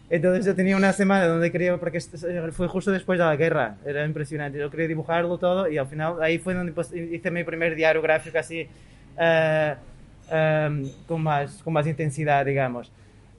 [0.10, 2.00] Entonces yo tenía una semana donde quería, porque
[2.52, 6.22] fue justo después de la guerra, era impresionante, yo quería dibujarlo todo y al final
[6.22, 8.68] ahí fue donde pues, hice mi primer diario gráfico así,
[9.20, 9.76] eh,
[10.32, 12.90] eh, con, más, con más intensidad, digamos.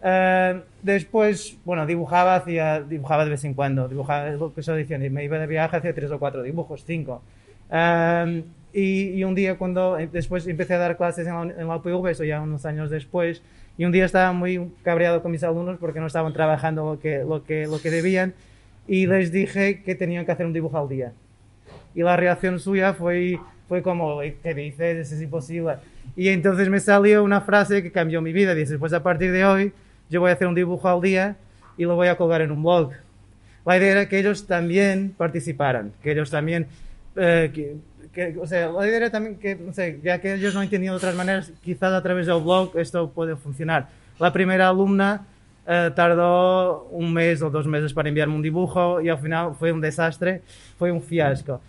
[0.03, 4.85] Eh, después, bueno, dibujaba, hacía, dibujaba de vez en cuando, dibujaba es lo que estoy
[5.11, 7.23] me iba de viaje, hacía tres o cuatro dibujos, cinco.
[7.71, 11.77] Eh, y, y un día cuando después empecé a dar clases en la, en la
[11.77, 13.43] UPV, eso ya unos años después,
[13.79, 17.19] y un día estaba muy cabreado con mis alumnos porque no estaban trabajando lo que,
[17.21, 18.35] lo que, lo que debían
[18.89, 21.13] y les dije que tenían que hacer un dibujo al día.
[21.95, 23.39] Y la reacción suya fue,
[23.69, 25.13] fue como, ¿qué dices?
[25.13, 25.75] Es imposible.
[26.17, 28.55] Y entonces me salió una frase que cambió mi vida.
[28.55, 29.73] Dice, pues a partir de hoy
[30.11, 31.37] yo voy a hacer un dibujo al día
[31.77, 32.91] y lo voy a colgar en un blog.
[33.65, 36.67] La idea era que ellos también participaran, que ellos también,
[37.15, 37.77] eh, que,
[38.13, 40.97] que- o sea, la idea también que, no sé, ya que ellos no entendían de
[40.97, 43.89] otras maneras, quizás a través del blog esto puede funcionar.
[44.19, 45.27] La primera alumna
[45.67, 49.71] eh, tardó un mes o dos meses para enviarme un dibujo y al final fue
[49.71, 50.43] un desastre,
[50.79, 51.61] fue un fiasco.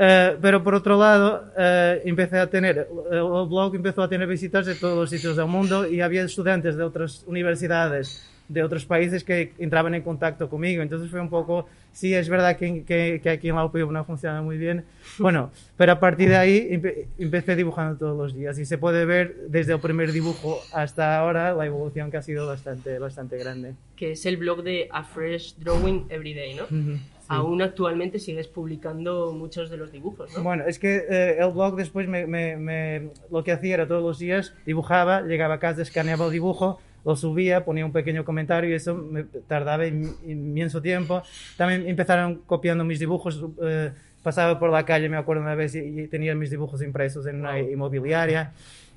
[0.00, 4.64] Eh, pero por otro lado, eh, empecé a tener, el blog empezó a tener visitas
[4.64, 9.24] de todos los sitios del mundo y había estudiantes de otras universidades, de otros países
[9.24, 10.82] que entraban en contacto conmigo.
[10.82, 14.04] Entonces fue un poco, sí, es verdad que, que, que aquí en la UPV no
[14.04, 14.84] funciona muy bien.
[15.18, 19.04] Bueno, pero a partir de ahí empe- empecé dibujando todos los días y se puede
[19.04, 23.74] ver desde el primer dibujo hasta ahora la evolución que ha sido bastante, bastante grande.
[23.96, 26.64] Que es el blog de A Fresh Drawing Everyday, ¿no?
[26.64, 27.26] Ujú, sí.
[27.26, 30.42] Aún actualmente sigues publicando muchos de los dibujos, ¿no?
[30.44, 34.02] Bueno, es que eh, el blog después me, me- me- lo que hacía era todos
[34.04, 38.68] los días dibujaba, llegaba a casa, escaneaba el dibujo, lo subía, ponía un pequeño comentario
[38.68, 41.22] y eso me tardaba in- inmenso tiempo.
[41.56, 43.90] También empezaron copiando mis dibujos, eh,
[44.22, 47.36] pasaba por la calle, me acuerdo una vez, y, y tenía mis dibujos impresos en
[47.40, 48.52] una inmobiliaria.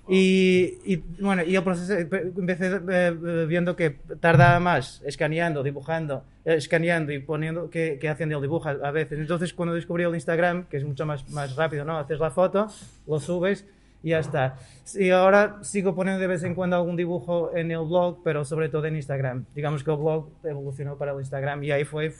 [0.10, 6.26] Y, y, bueno, y el proceso, empe- empecé eh, viendo que tardaba más escaneando, dibujando,
[6.44, 9.20] eh, escaneando y poniendo que, que haciendo el dibujo a, a veces.
[9.20, 11.98] Entonces, cuando descubrí el Instagram, que es mucho más, más rápido, ¿no?
[11.98, 12.68] Haces la foto,
[13.08, 13.64] lo subes
[14.04, 14.58] y ya está.
[14.96, 18.70] Y ahora sigo poniendo de vez en cuando algún dibujo en el blog, pero sobre
[18.70, 19.46] todo en Instagram.
[19.56, 22.14] Digamos que el blog evolucionó para el Instagram y ahí fue,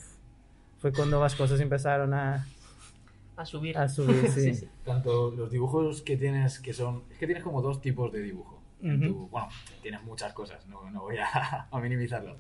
[0.80, 2.46] fue cuando las cosas empezaron a...
[3.36, 3.78] a subir.
[3.78, 4.42] A subir, sí.
[4.42, 4.70] Sí, sí.
[4.86, 7.04] Tanto los dibujos que tienes, que son...
[7.12, 8.60] Es que tienes como dos tipos de dibujo.
[8.84, 9.00] Ujú.
[9.06, 9.48] tu- bueno,
[9.84, 12.36] tienes muchas cosas, no, no voy a, a minimizarlo.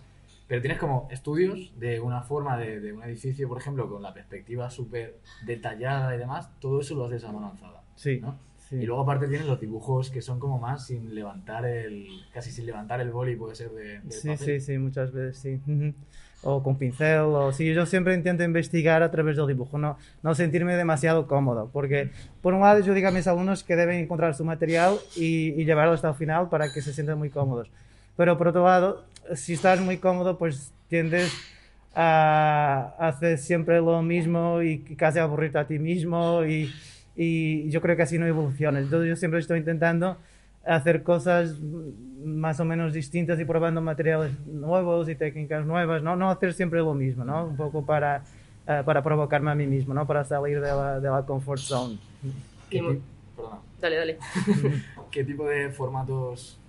[0.47, 4.12] Pero tienes como estudios de una forma de, de un edificio, por ejemplo, con la
[4.13, 7.84] perspectiva súper detallada y demás, todo eso lo haces a mano alzada.
[7.95, 8.38] Sí, ¿no?
[8.71, 8.77] Sí.
[8.77, 12.07] Y luego aparte tienes los dibujos que son como más sin levantar el...
[12.34, 14.45] casi sin levantar el boli puede ser de, del Sí, papel.
[14.45, 15.93] sí, sí, muchas veces sí.
[16.43, 20.34] O con pincel, o sí, yo siempre intento investigar a través del dibujo, no, no
[20.34, 22.10] sentirme demasiado cómodo, porque
[22.41, 25.65] por un lado yo digo a mis alumnos que deben encontrar su material y, y
[25.65, 27.69] llevarlo hasta el final para que se sientan muy cómodos.
[28.17, 29.05] Pero por otro lado,
[29.36, 31.31] si estás muy cómodo, pues tiendes
[31.93, 36.71] a hacer siempre lo mismo y casi aburrirte a ti mismo y,
[37.15, 38.84] y yo creo que así no evolucionas.
[38.84, 40.17] Entonces yo siempre estoy intentando
[40.65, 41.60] hacer cosas
[42.24, 46.80] más o menos distintas y probando materiales nuevos y técnicas nuevas, no, no hacer siempre
[46.80, 47.45] lo mismo, ¿no?
[47.45, 48.24] Un poco para,
[48.67, 50.06] eh, para provocarme a mí mismo, ¿no?
[50.06, 51.97] Para salir de la, de la comfort zone.
[52.69, 53.02] ¿Qué,
[53.36, 53.58] perdona.
[53.80, 54.17] Dale, dale.
[55.12, 56.61] ¿Qué tipo de formatos...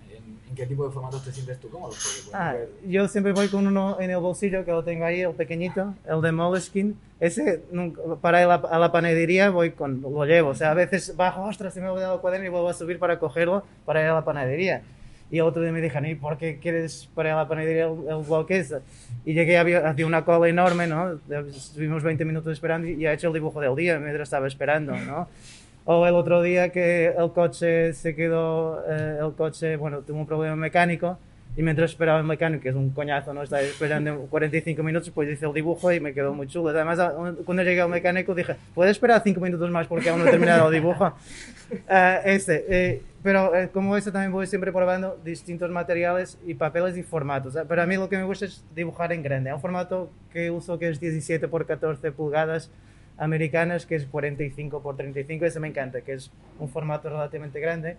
[0.52, 1.92] En, qué tipo de formatos te sientes tú cómodo?
[2.32, 5.32] Ah, ejemplo, yo siempre voy con uno en el bolsillo que lo tengo ahí, el
[5.32, 6.94] pequeñito, el de Moleskine.
[7.20, 7.62] Ese,
[8.20, 10.50] para ir a la, a la panadería, voy con, lo llevo.
[10.50, 12.74] O sea, a veces bajo, ostras, se me ha olvidado el cuaderno y vuelvo a
[12.74, 14.82] subir para cogerlo para ir a la panadería.
[15.32, 17.86] Y el otro día me dijeron, ¿y por qué quieres para ir a la panadería
[17.86, 18.80] el, el bloque ese?
[19.24, 21.18] Y llegué, había, había una cola enorme, ¿no?
[21.48, 24.94] Estuvimos 20 minutos esperando y ya he hecho el dibujo del día mientras estaba esperando,
[24.94, 25.28] ¿no?
[25.84, 30.26] O el otro día que el coche se quedó, eh, el coche, bueno, tuvo un
[30.26, 31.18] problema mecánico
[31.54, 33.42] y mientras esperaba el mecánico, que es un coñazo, ¿no?
[33.42, 36.70] Estaba esperando 45 minutos, pues hice el dibujo y me quedó muy chulo.
[36.70, 36.98] Además,
[37.44, 40.68] cuando llegué al mecánico dije, ¿puedes esperar 5 minutos más porque aún no he terminado
[40.68, 41.14] el dibujo?
[41.88, 46.98] Eh, este, eh, pero eh, como eso también voy siempre probando distintos materiales y papeles
[46.98, 47.56] y formatos.
[47.56, 47.62] ¿eh?
[47.66, 49.54] Pero a mí lo que me gusta es dibujar en grande.
[49.54, 52.70] Un formato que uso que es 17 por 14 pulgadas
[53.18, 57.96] americanas, que es 45 por 35, ese me encanta, que es un formato relativamente grande,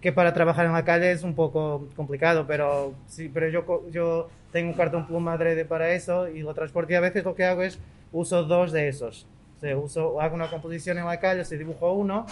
[0.00, 4.28] que para trabajar en la calle es un poco complicado, pero sí, pero yo, yo
[4.52, 7.44] tengo un cartón pluma adrede para eso y lo transporto y a veces lo que
[7.44, 7.78] hago es
[8.12, 9.26] uso dos de esos.
[9.56, 12.26] O sea, uso, hago una composición en la calle, se dibujo uno,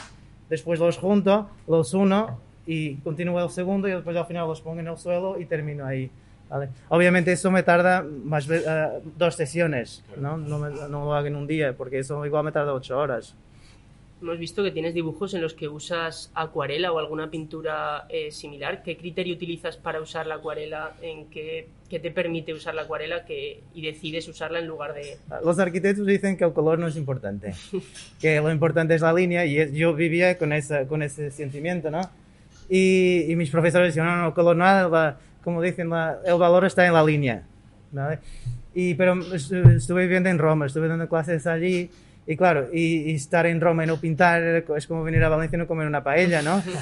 [0.48, 4.80] después los junto, los uno y continúo el segundo y después al final los pongo
[4.80, 6.10] en el suelo y termino ahí.
[6.48, 6.68] ¿Vale?
[6.88, 8.62] Obviamente eso me tarda más eh,
[9.16, 10.36] dos sesiones, ¿no?
[10.36, 13.34] No, me- no lo hago en un día porque eso igual me tarda ocho horas.
[14.22, 18.82] Hemos visto que tienes dibujos en los que usas acuarela o alguna pintura eh, similar.
[18.82, 20.94] ¿Qué criterio utilizas para usar la acuarela?
[21.02, 25.18] ¿En qué, qué te permite usar la acuarela que, y decides usarla en lugar de...?
[25.44, 27.52] Los arquitectos dicen que el color no es importante,
[28.20, 31.90] que lo importante es la línea y es- yo vivía con, esa, con ese sentimiento,
[31.90, 32.00] ¿no?
[32.70, 36.64] Y, y mis profesores decían, no, no, color nada, la- como dicen, la- el valor
[36.66, 37.42] está en la línea,
[37.92, 38.18] ¿vale?
[38.74, 41.88] Y, pero estu- estuve viviendo en Roma, estuve dando clases allí
[42.26, 44.42] y claro, y, y estar en Roma y no pintar
[44.76, 46.62] es como venir a Valencia y no comer una paella, ¿no?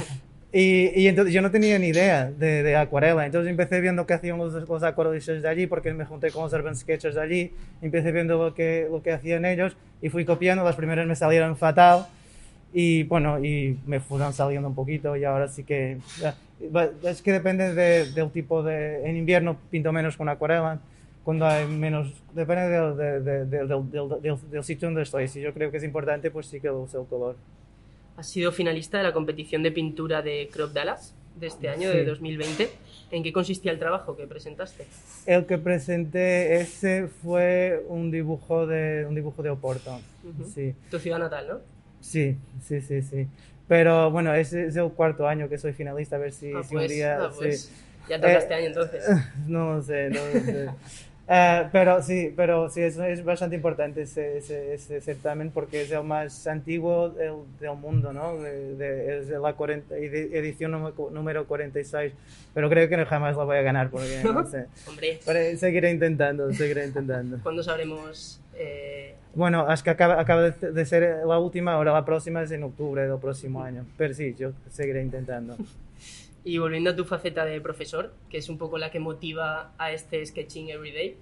[0.56, 3.26] Y, y entonces yo no tenía ni idea de, de acuarela.
[3.26, 6.52] Entonces empecé viendo qué hacían los, los acuarelistas de allí, porque me junté con los
[6.52, 7.52] urban sketchers de allí.
[7.82, 10.62] Empecé viendo lo que, lo que hacían ellos y fui copiando.
[10.62, 12.06] Las primeras me salieron fatal.
[12.72, 15.98] Y bueno, y me fueron saliendo un poquito y ahora sí que...
[17.04, 19.08] Es que depende de- del tipo de...
[19.08, 20.80] En invierno pinto menos con acuarela.
[21.24, 22.12] Cuando hay menos...
[22.34, 23.68] Depende del, de- de- del-
[24.22, 25.28] del- del- sitio donde estoy.
[25.28, 27.36] Si yo creo que es importante, pues sí que uso el color.
[28.16, 31.96] Has sido finalista de la competición de pintura de Crop Dallas de este año, Sí.
[31.98, 32.70] de 2020.
[33.10, 34.86] ¿En qué consistía el trabajo que presentaste?
[35.26, 39.98] El que presenté ese fue un dibujo de un dibujo de Oporto.
[40.24, 40.44] Ujú.
[40.52, 41.60] Sí, Tu ciudad natal, ¿no?
[42.00, 43.26] sí, sí, sí, sí.
[43.68, 46.74] Pero bueno, ese es el cuarto año que soy finalista, a ver si, Ah, si
[46.74, 47.18] un pues, día...
[47.20, 47.36] ah, sí.
[47.38, 47.72] pues,
[48.08, 49.04] Ya toca Eh, este año entonces.
[49.46, 50.68] No lo sé, no lo sé.
[51.26, 55.90] Eh, pero sí, pero sí, es, es bastante importante ese, ese, ese certamen porque es
[55.90, 58.36] el más antiguo del, del mundo, ¿no?
[58.36, 62.12] De- de- es de la 40, edi- edición número- número 46,
[62.52, 64.66] pero creo que jamás la voy a ganar porque no sé.
[64.86, 67.38] Hombre, Pero seguiré intentando, seguiré intentando.
[67.42, 72.04] ¿cuándo sabremos eh, Bueno, es que acaba, acaba de, de ser la última, ahora la
[72.04, 73.84] próxima es en octubre del próximo año.
[73.96, 75.56] Pero sí, yo seguiré intentando.
[76.46, 79.92] Y volviendo a tu faceta de profesor, que es un poco la que motiva a
[79.92, 81.16] este Sketching Everyday,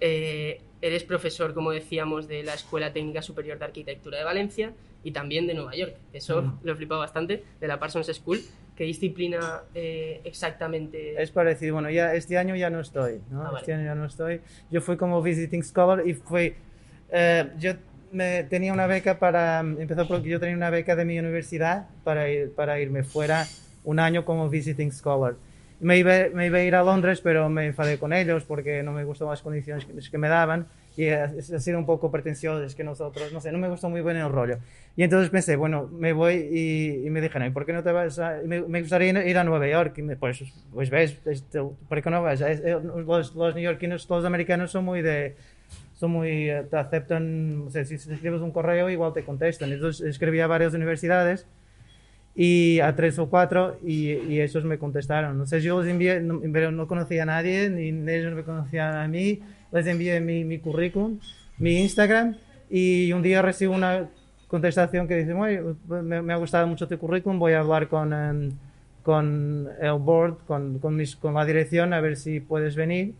[0.00, 5.12] eh, eres profesor, como decíamos, de la Escuela Técnica Superior de Arquitectura de Valencia y
[5.12, 5.94] también de Nueva York.
[6.12, 6.58] Eso Mm.
[6.64, 8.40] lo he flipado bastante, de la Parsons School.
[8.76, 11.20] ¿Qué disciplina eh, exactamente?
[11.20, 13.40] Es parecido, bueno, ya este año ya no estoy, ¿no?
[13.40, 13.60] Ah, vale.
[13.60, 14.42] Este año ya no estoy.
[14.70, 16.54] Yo fui como visiting scholar y fui,
[17.10, 17.72] eh, yo
[18.12, 22.28] me, tenía una beca para, empezó porque yo tenía una beca de mi universidad para,
[22.28, 23.46] ir, para irme fuera
[23.84, 25.34] un año como visiting scholar.
[25.80, 28.92] Me iba, me iba a ir a Londres, pero me enfadé con ellos porque no
[28.92, 30.66] me gustaban las condiciones que, que me daban
[30.98, 34.02] y ha, sido un poco pretencioso, es que nosotros, no sé, no me gustó muy
[34.02, 34.58] bien el rollo.
[34.96, 37.92] Y entonces pensé, bueno, me voy y, y me dijeron, ¿y por qué no te
[37.92, 38.40] vas a...?
[38.44, 39.96] Me, me gustaría ir a Nueva York.
[39.98, 40.42] Y me, pues,
[40.74, 42.40] pues ves, esto, ¿por qué no vas?
[42.40, 45.36] Eh, Los, los neoyorquinos, los americanos son muy de...
[45.98, 49.72] Son muy, eh, te aceptan, o sea, si escribes un correo igual te contestan.
[49.72, 51.44] Entonces escribí a varias universidades
[52.34, 55.32] y a tres o cuatro y, y esos me contestaron.
[55.32, 59.08] Entonces yo los envié, no, pero no conocía a nadie, ni ellos me conocían a
[59.08, 59.40] mí,
[59.72, 61.18] les envié mi, mi currículum,
[61.58, 62.36] mi Instagram
[62.70, 64.08] y un día recibo una
[64.46, 68.12] contestación que dice, "Oye, me, me ha gustado mucho tu currículum, voy a hablar con,
[68.12, 68.52] em,
[69.02, 73.14] con el board, con, con, mis- con la dirección, a ver si puedes venir.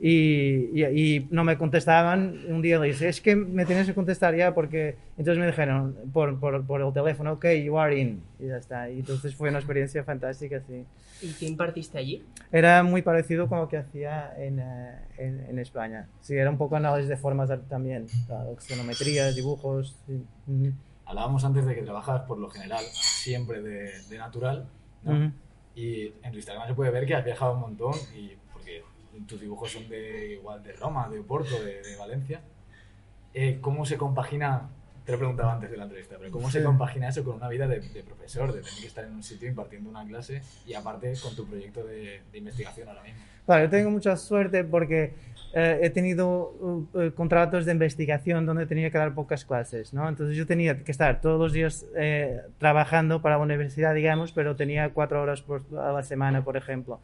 [0.00, 2.38] Y, y, y no me contestaban.
[2.48, 4.96] Un día le dije, es que me tienes que contestar ya porque...
[5.18, 8.22] Entonces me dijeron por, por, por el teléfono, ok, you are in.
[8.38, 8.88] Y ya está.
[8.90, 10.84] Y entonces fue una experiencia fantástica, sí.
[11.20, 12.24] ¿Y qué impartiste allí?
[12.52, 16.06] Era muy parecido con lo que hacía en, eh, en, en España.
[16.20, 18.06] Sí, era un poco análisis de formas también.
[18.26, 19.96] claro, Axonometría, dibujos.
[20.06, 20.22] sí.
[21.04, 24.68] Hablábamos antes de que trabajas por lo general siempre de, de natural,
[25.02, 25.32] ¿no?
[25.74, 28.32] Y en tu Instagram se puede ver que has viajado un montón y
[29.28, 32.40] tus dibujos son de igual de Roma, de Oporto, de, de Valencia.
[33.34, 34.68] Eh, ¿Cómo se compagina?
[35.04, 36.64] Te lo he preguntado antes de la entrevista, pero ¿cómo se Sí.
[36.64, 39.48] compagina eso con una vida de, de profesor, de tener que estar en un sitio
[39.48, 43.20] impartiendo una clase y aparte con tu proyecto de, de investigación ahora mismo?
[43.46, 45.14] Claro, yo tengo mucha suerte porque
[45.54, 50.06] eh, he tenido uh, eh, contratos de investigación donde tenía que dar pocas clases, ¿no?
[50.06, 54.56] Entonces yo tenía que estar todos los días eh, trabajando para la universidad, digamos, pero
[54.56, 57.00] tenía cuatro horas por, a la semana, por ejemplo.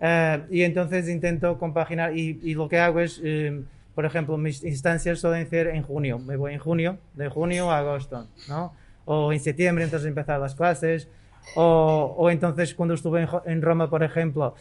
[0.00, 3.62] Eh, y entonces intento compaginar y, y lo que hago es, eh,
[3.94, 6.18] por ejemplo, mis instancias suelen ser en junio.
[6.18, 8.72] Me voy en junio, de junio a agosto, ¿no?
[9.06, 11.08] O en septiembre, entonces empezar las clases.
[11.54, 14.54] O, o entonces cuando estuve en, en Roma, por ejemplo,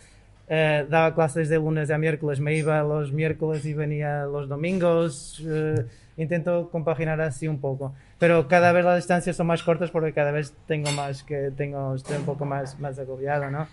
[0.47, 5.43] eh, daba clases de lunes a miércoles, me iba los miércoles y venía los domingos.
[5.45, 5.85] eh,
[6.17, 7.93] intento compaginar así un poco.
[8.19, 11.95] Pero cada vez las distancias son más cortas porque cada vez tengo más que tengo,
[11.95, 13.67] estoy un poco más, más agobiado, ¿no?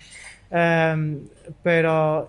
[0.52, 1.28] Em,
[1.62, 2.28] pero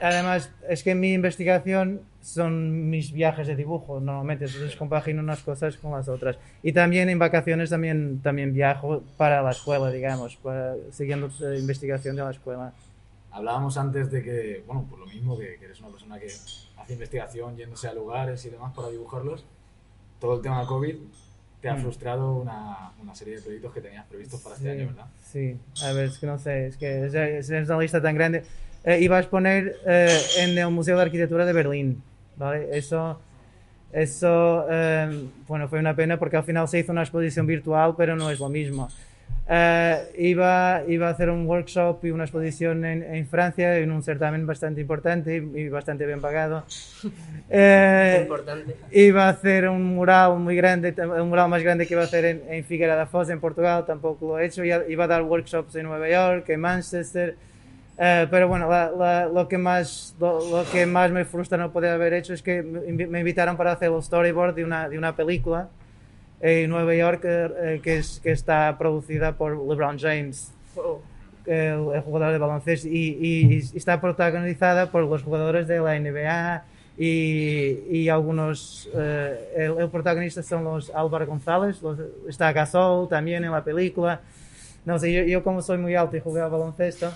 [0.00, 5.76] además es que mi investigación son mis viajes de dibujo normalmente, entonces compagino unas cosas
[5.78, 6.36] con las otras.
[6.62, 12.16] Y también en vacaciones también, también viajo para la escuela, digamos, para, siguiendo eh, investigación
[12.16, 12.72] de la escuela.
[13.30, 16.92] Hablábamos antes de que, bueno, por lo mismo que, que eres una persona que hace
[16.92, 19.44] investigación yéndose a lugares y demás para dibujarlos,
[20.20, 20.96] todo el tema de COVID
[21.64, 21.80] te ha Mm.
[21.80, 25.06] frustrado una, una serie de proyectos que tenías previstos para este Sí, año, ¿verdad?
[25.32, 27.14] Sí, a ver, es que no sé, es que es-
[27.48, 28.42] es una lista tan grande.
[28.84, 32.02] Eh, iba a exponer eh, en el Museo de Arquitectura de Berlín,
[32.36, 32.68] ¿vale?
[32.76, 33.18] Eso,
[33.94, 38.14] eso eh, bueno, fue una pena porque al final se hizo una exposición virtual, pero
[38.14, 38.90] no es lo mismo.
[39.46, 44.02] Eh, iba, iba a hacer un workshop y una exposición en, en Francia, en un
[44.02, 46.64] certamen bastante importante y, bastante bien pagado.
[47.50, 48.74] Eh, Importante.
[48.90, 52.24] Iba a hacer un mural muy grande, el mural más grande que iba a hacer
[52.24, 54.64] en, en Figueira da Foz, en Portugal, tampoco lo he hecho.
[54.64, 57.36] Iba a dar workshops en Nueva York, en Manchester.
[57.98, 61.70] Eh, pero bueno, la- la- lo, que más, lo, lo que más me frustra no
[61.70, 65.14] poder haber hecho es que me invitaron para hacer el storyboard de una, de una
[65.14, 65.68] película
[66.46, 71.00] en Nueva York eh, que, es, que está producida por LeBron James Oh,
[71.46, 75.94] el, el jugador de baloncesto y, y- y está protagonizada por los jugadores de la
[75.96, 76.64] NBA
[76.98, 83.44] y, y algunos eh, el, el protagonista son los Álvaro González los- está Gasol también
[83.44, 84.20] en la película.
[84.84, 87.10] No sé yo, yo como soy muy alto y jugué al baloncesto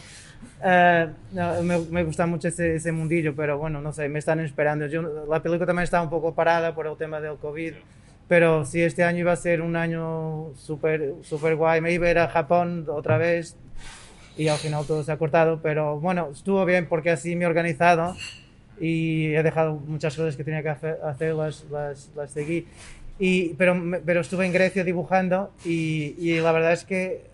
[0.65, 4.41] eh, no, me, me gusta mucho ese, ese mundillo pero bueno no sé me están
[4.41, 4.87] esperando.
[4.87, 7.75] Yo- la película también está un poco parada por el tema del COVID
[8.29, 12.11] pero si este año iba a ser un año súper super guay, me iba a
[12.11, 13.57] ir a Japón otra vez
[14.37, 17.47] y al final todo se ha cortado, pero bueno, estuvo bien porque así me he
[17.49, 18.15] organizado
[18.81, 22.67] y he dejado muchas cosas que tenía que hacer, las, las, las seguí.
[23.19, 27.25] Y, pero, pero estuve en Grecia dibujando y, y la verdad es que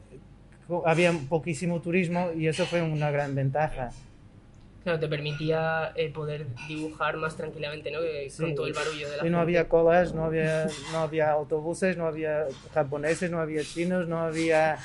[0.87, 3.91] había poquísimo turismo y eso fue una gran ventaja.
[4.85, 8.01] Claro, te permitía eh, poder dibujar más tranquilamente, ¿no?
[8.01, 8.43] Que Sí.
[8.43, 9.41] Con todo el barullo de la Y no gente.
[9.41, 12.45] había colas, no había, no había autobuses, no había
[12.75, 14.77] japoneses, no había chinos, no había,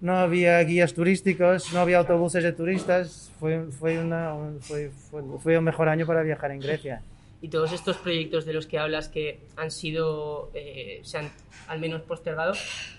[0.00, 3.30] no había guías turísticos, no había autobuses de turistas.
[3.38, 7.02] Fue, fue, una, un- fue, fue, fue el mejor año para viajar en Grecia.
[7.42, 11.30] Y todos estos proyectos de los que hablas que han sido, eh, se han
[11.68, 12.54] al menos postergado,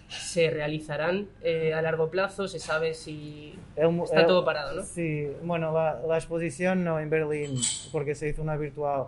[0.09, 2.47] ¿se realizarán eh, a largo plazo?
[2.47, 4.83] ¿Se sabe si está el- todo parado, no?
[4.83, 7.55] Sí, bueno, la, la exposición no en Berlín,
[7.91, 9.05] porque se hizo una virtual.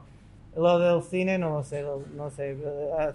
[0.56, 1.84] Lo del cine no lo sé,
[2.16, 2.56] no sé.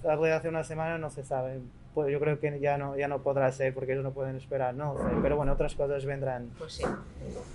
[0.06, 1.60] Hablé hace una semana, no se sabe.
[1.94, 4.74] pues yo creo que ya no, ya no podrá ser porque ellos no pueden esperar,
[4.74, 4.94] ¿no?
[5.22, 6.50] Pero bueno, otras cosas vendrán.
[6.58, 6.84] Pues sí.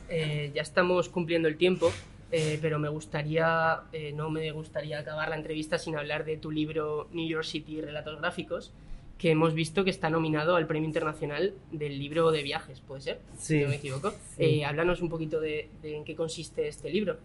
[0.09, 1.91] Eh, ya estamos cumpliendo el tiempo,
[2.32, 6.52] eh, pero me gustaría, eh, no me gustaría acabar la entrevista sin hablar de tu
[6.52, 8.74] libro New York City Relatos Gráficos,
[9.18, 13.22] que hemos visto que está nominado al Premio Internacional del Libro de Viajes, ¿puede ser?
[13.38, 13.60] Sí.
[13.60, 14.12] Si no me equivoco.
[14.36, 14.44] Sí.
[14.44, 17.18] Eh, háblanos un poquito de, de en qué consiste este libro.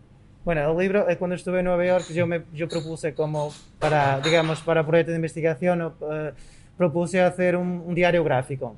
[0.45, 4.21] Bueno, el libro, eh, cuando estuve en Nueva York, yo me yo propuse como para,
[4.21, 6.33] digamos, para proyecto de investigación, eh,
[6.79, 8.75] propuse hacer un, un diario gráfico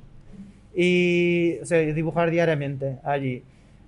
[0.75, 3.45] y o sea, dibujar diariamente allí.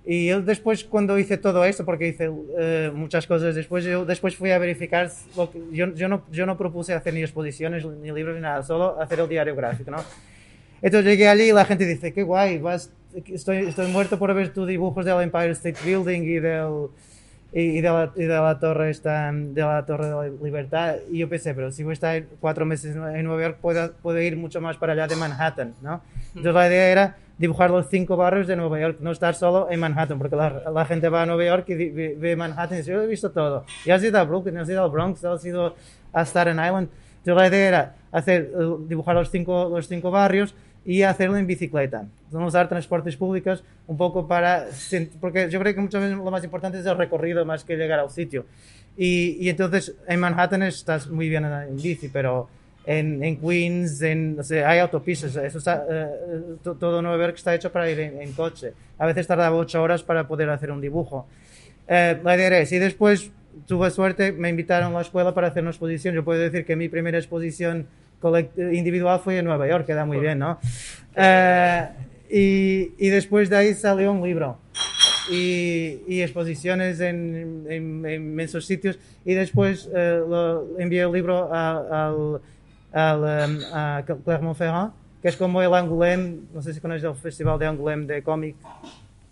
[0.07, 2.29] Y yo después cuando hice todo esto, porque hice
[2.59, 6.45] eh, muchas cosas después, yo después fui a verificar, lo que, yo, yo, no, yo
[6.45, 9.97] no propuse hacer ni exposiciones, ni libros, ni nada, solo hacer el diario gráfico, ¿no?
[10.81, 12.91] Entonces llegué allí y la gente dice, qué guay, vas,
[13.25, 16.89] estoy, estoy muerto por ver tus dibujos del Empire State Building y del
[17.57, 21.19] y de la, y de la torre esta, de la torre de la libertad y
[21.19, 24.35] yo pensé pero si voy a estar cuatro meses en Nueva York puedo, puedo ir
[24.35, 26.01] mucho más para allá de Manhattan ¿no?
[26.29, 29.79] entonces la idea era dibujar los cinco barrios de Nueva York no estar solo en
[29.79, 33.01] Manhattan porque la, la gente va a Nueva York y ve, Manhattan y dice yo
[33.01, 35.75] he visto todo y has ido a Brooklyn has ido al Bronx has ido
[36.13, 40.55] a Staten Island entonces la idea era hacer eh, dibujar los cinco los cinco barrios
[40.85, 42.05] y hacerlo en bicicleta.
[42.31, 44.67] No usar transportes públicos un poco para...
[45.19, 47.99] Porque yo creo que muchas veces lo más importante es el recorrido más que llegar
[47.99, 48.45] al sitio.
[48.95, 52.47] Y, y entonces en Manhattan estás muy bien en, en bici, pero
[52.85, 55.35] en, en Queens, en, o sea, hay autopistas.
[55.35, 55.85] Eso está,
[56.63, 58.73] to- todo Nueva York está hecho para ir en, en coche.
[58.97, 61.27] A veces tardaba ocho horas para poder hacer un dibujo.
[61.87, 63.31] Eh, la es, y después
[63.67, 66.15] tuve suerte, me invitaron a la escuela para hacer una exposición.
[66.15, 67.87] Yo puedo decir que mi primera exposición
[68.71, 70.59] individual fue en Nueva York, queda muy bien, ¿no?
[71.15, 71.87] Eh,
[72.29, 74.57] y, y después de ahí salió un libro
[75.31, 82.41] y, y exposiciones en, en, en inmensos sitios y después lo, envié el libro al,
[82.95, 87.59] al, em, a Clermont-Ferrand, que es como el Angoulême, no sé si conoces el festival
[87.59, 88.55] de Angoulême de cómic,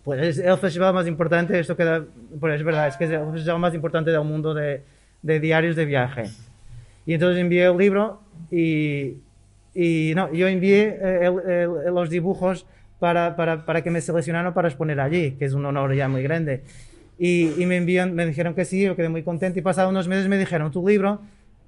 [0.04, 2.04] pues es el festival más importante, esto queda,
[2.38, 4.82] pues es verdad, es que es el festival más importante del mundo de,
[5.22, 6.24] diarios de viaje.
[7.06, 9.16] Y entonces envié el libro y,
[9.74, 12.66] yo envié eh, los dibujos
[12.98, 16.64] para, que me seleccionaran para exponer allí, que es un honor ya muy grande.
[17.18, 20.06] Y, y me, envían, me dijeron que sí, yo quedé muy contento y pasados unos
[20.06, 21.20] meses me dijeron, tu libro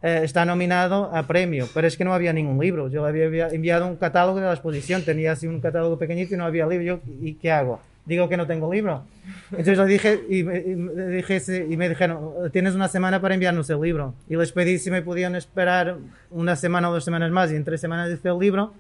[0.03, 2.89] eh, está nominado a premio, pero es que no había ningún libro.
[2.89, 6.35] Yo le había envia- enviado un catálogo de la exposición, tenía así un catálogo pequeñito
[6.35, 6.85] y no había libro.
[6.85, 7.81] Yo, ¿Y qué hago?
[8.05, 9.03] Digo que no tengo libro.
[9.51, 12.21] Entonces le dije y me, y me dije, y me dijeron,
[12.53, 14.15] tienes una semana para enviarnos el libro.
[14.29, 15.97] Y les pedí si me podían esperar
[16.31, 18.75] una semana o dos semanas más y en tres semanas hice el libro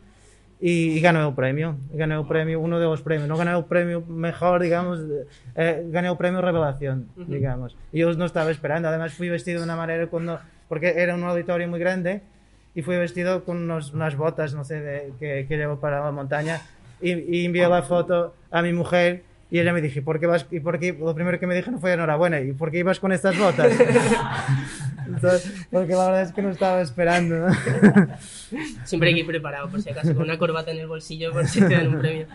[0.61, 1.77] y, y gané el premio.
[1.93, 3.29] Y gané el premio, uno de los premios.
[3.29, 5.01] No gané el premio mejor, digamos,
[5.57, 7.77] eh, gané el premio Revelación, digamos.
[7.93, 8.89] Y yo no estaba esperando.
[8.89, 10.39] Además fui vestido de una manera cuando,
[10.69, 12.23] porque era un auditorio muy grande
[12.75, 16.11] y fui vestido con unos- unas botas, no sé, de- que, que llevo para la
[16.12, 16.61] montaña.
[17.01, 20.47] Y, y envié la foto a mi mujer y ella me dijo, ¿por qué vas?
[20.51, 20.93] Y por qué?
[20.93, 22.41] Lo primero que me dijo no fue enhorabuena.
[22.41, 23.71] ¿Y por qué ibas con estas botas?
[25.07, 27.37] Entonces, porque la verdad es que no estaba esperando.
[27.49, 27.55] ¿no?
[28.85, 31.47] Siempre hay que ir preparado, por si acaso, con una corbata en el bolsillo por
[31.47, 32.27] si te dan un premio.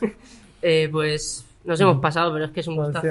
[0.60, 3.06] Eh, pues nos hemos pasado, pero es que es un gustazo.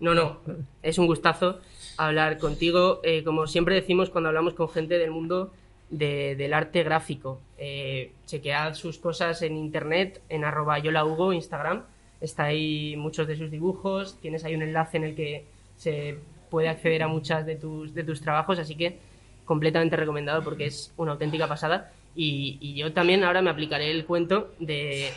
[0.00, 0.40] No, no,
[0.82, 1.60] es un gustazo
[1.98, 3.00] hablar contigo.
[3.02, 5.52] Eh, como siempre decimos cuando hablamos con gente del mundo
[5.90, 11.82] de- del arte gráfico, eh, chequead sus cosas en internet, en arroba yolahugo, Instagram.
[12.20, 15.44] Está ahí muchos de sus dibujos, tienes ahí un enlace en el que
[15.76, 16.16] se
[16.50, 18.98] puede acceder a muchas de tus, de tus trabajos, así que
[19.44, 21.92] completamente recomendado porque es una auténtica pasada.
[22.16, 25.10] Y, y yo también ahora me aplicaré el cuento de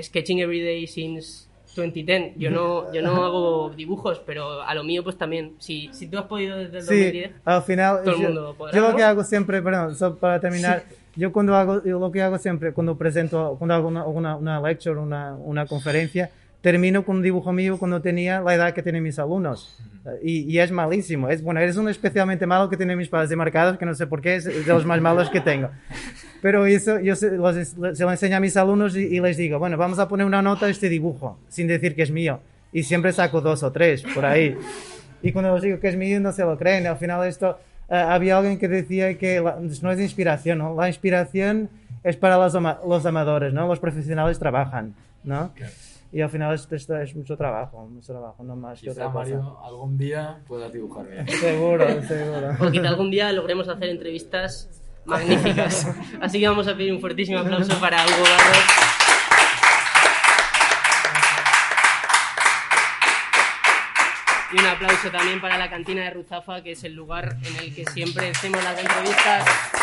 [0.00, 2.34] Sketching Every Day since 2010.
[2.36, 5.54] Yo no, yo no hago dibujos, pero a lo mío pues también.
[5.58, 8.54] Si, si tú has podido desde el Sí, 2010, al final, Todo el yo, mundo
[8.56, 8.96] podrá, yo lo ¿no?
[8.96, 10.84] que hago siempre, perdón, solo para terminar,
[11.16, 14.60] yo cuando hago, yo lo que hago siempre, cuando presento, cuando hago una, una, una
[14.60, 16.30] lecture, una, una conferencia,
[16.62, 19.76] termino con un dibujo mío cuando tenía la edad que tienen mis alumnos.
[20.22, 21.28] Y, y es malísimo.
[21.28, 24.20] Es, bueno, es uno especialmente malo que tienen mis padres demarcados, que no sé por
[24.20, 25.68] qué, es de los más malos que tengo.
[26.40, 29.58] Pero eso yo se, los- se lo enseño a mis alumnos y, y les digo,
[29.58, 32.40] bueno, vamos a poner una nota a este dibujo, sin decir que es mío.
[32.72, 34.56] Y siempre saco dos o tres por ahí.
[35.22, 36.86] Y cuando les digo que es mío, no se lo creen.
[36.86, 37.58] Al final esto,
[37.88, 40.74] eh, había alguien que decía que la- no es inspiración, ¿no?
[40.74, 41.68] La inspiración
[42.02, 43.68] es para los, los amadores, ¿no?
[43.68, 45.52] Los profesionales trabajan, ¿no?
[46.14, 49.04] Y al final esto, esto es mucho trabajo, mucho trabajo, no más que Quizá, otra
[49.06, 49.18] cosa.
[49.18, 51.26] Mario, algún día puedas dibujar bien.
[51.40, 52.50] Seguro, seguro.
[52.60, 54.68] o quizá algún día logremos hacer entrevistas
[55.06, 55.86] magníficas.
[56.20, 58.64] Así que vamos a pedir un fuertísimo aplauso para Hugo Barros.
[64.52, 67.74] Y un aplauso también para la cantina de Ruzafa, que es el lugar en el
[67.74, 69.81] que siempre hacemos las entrevistas.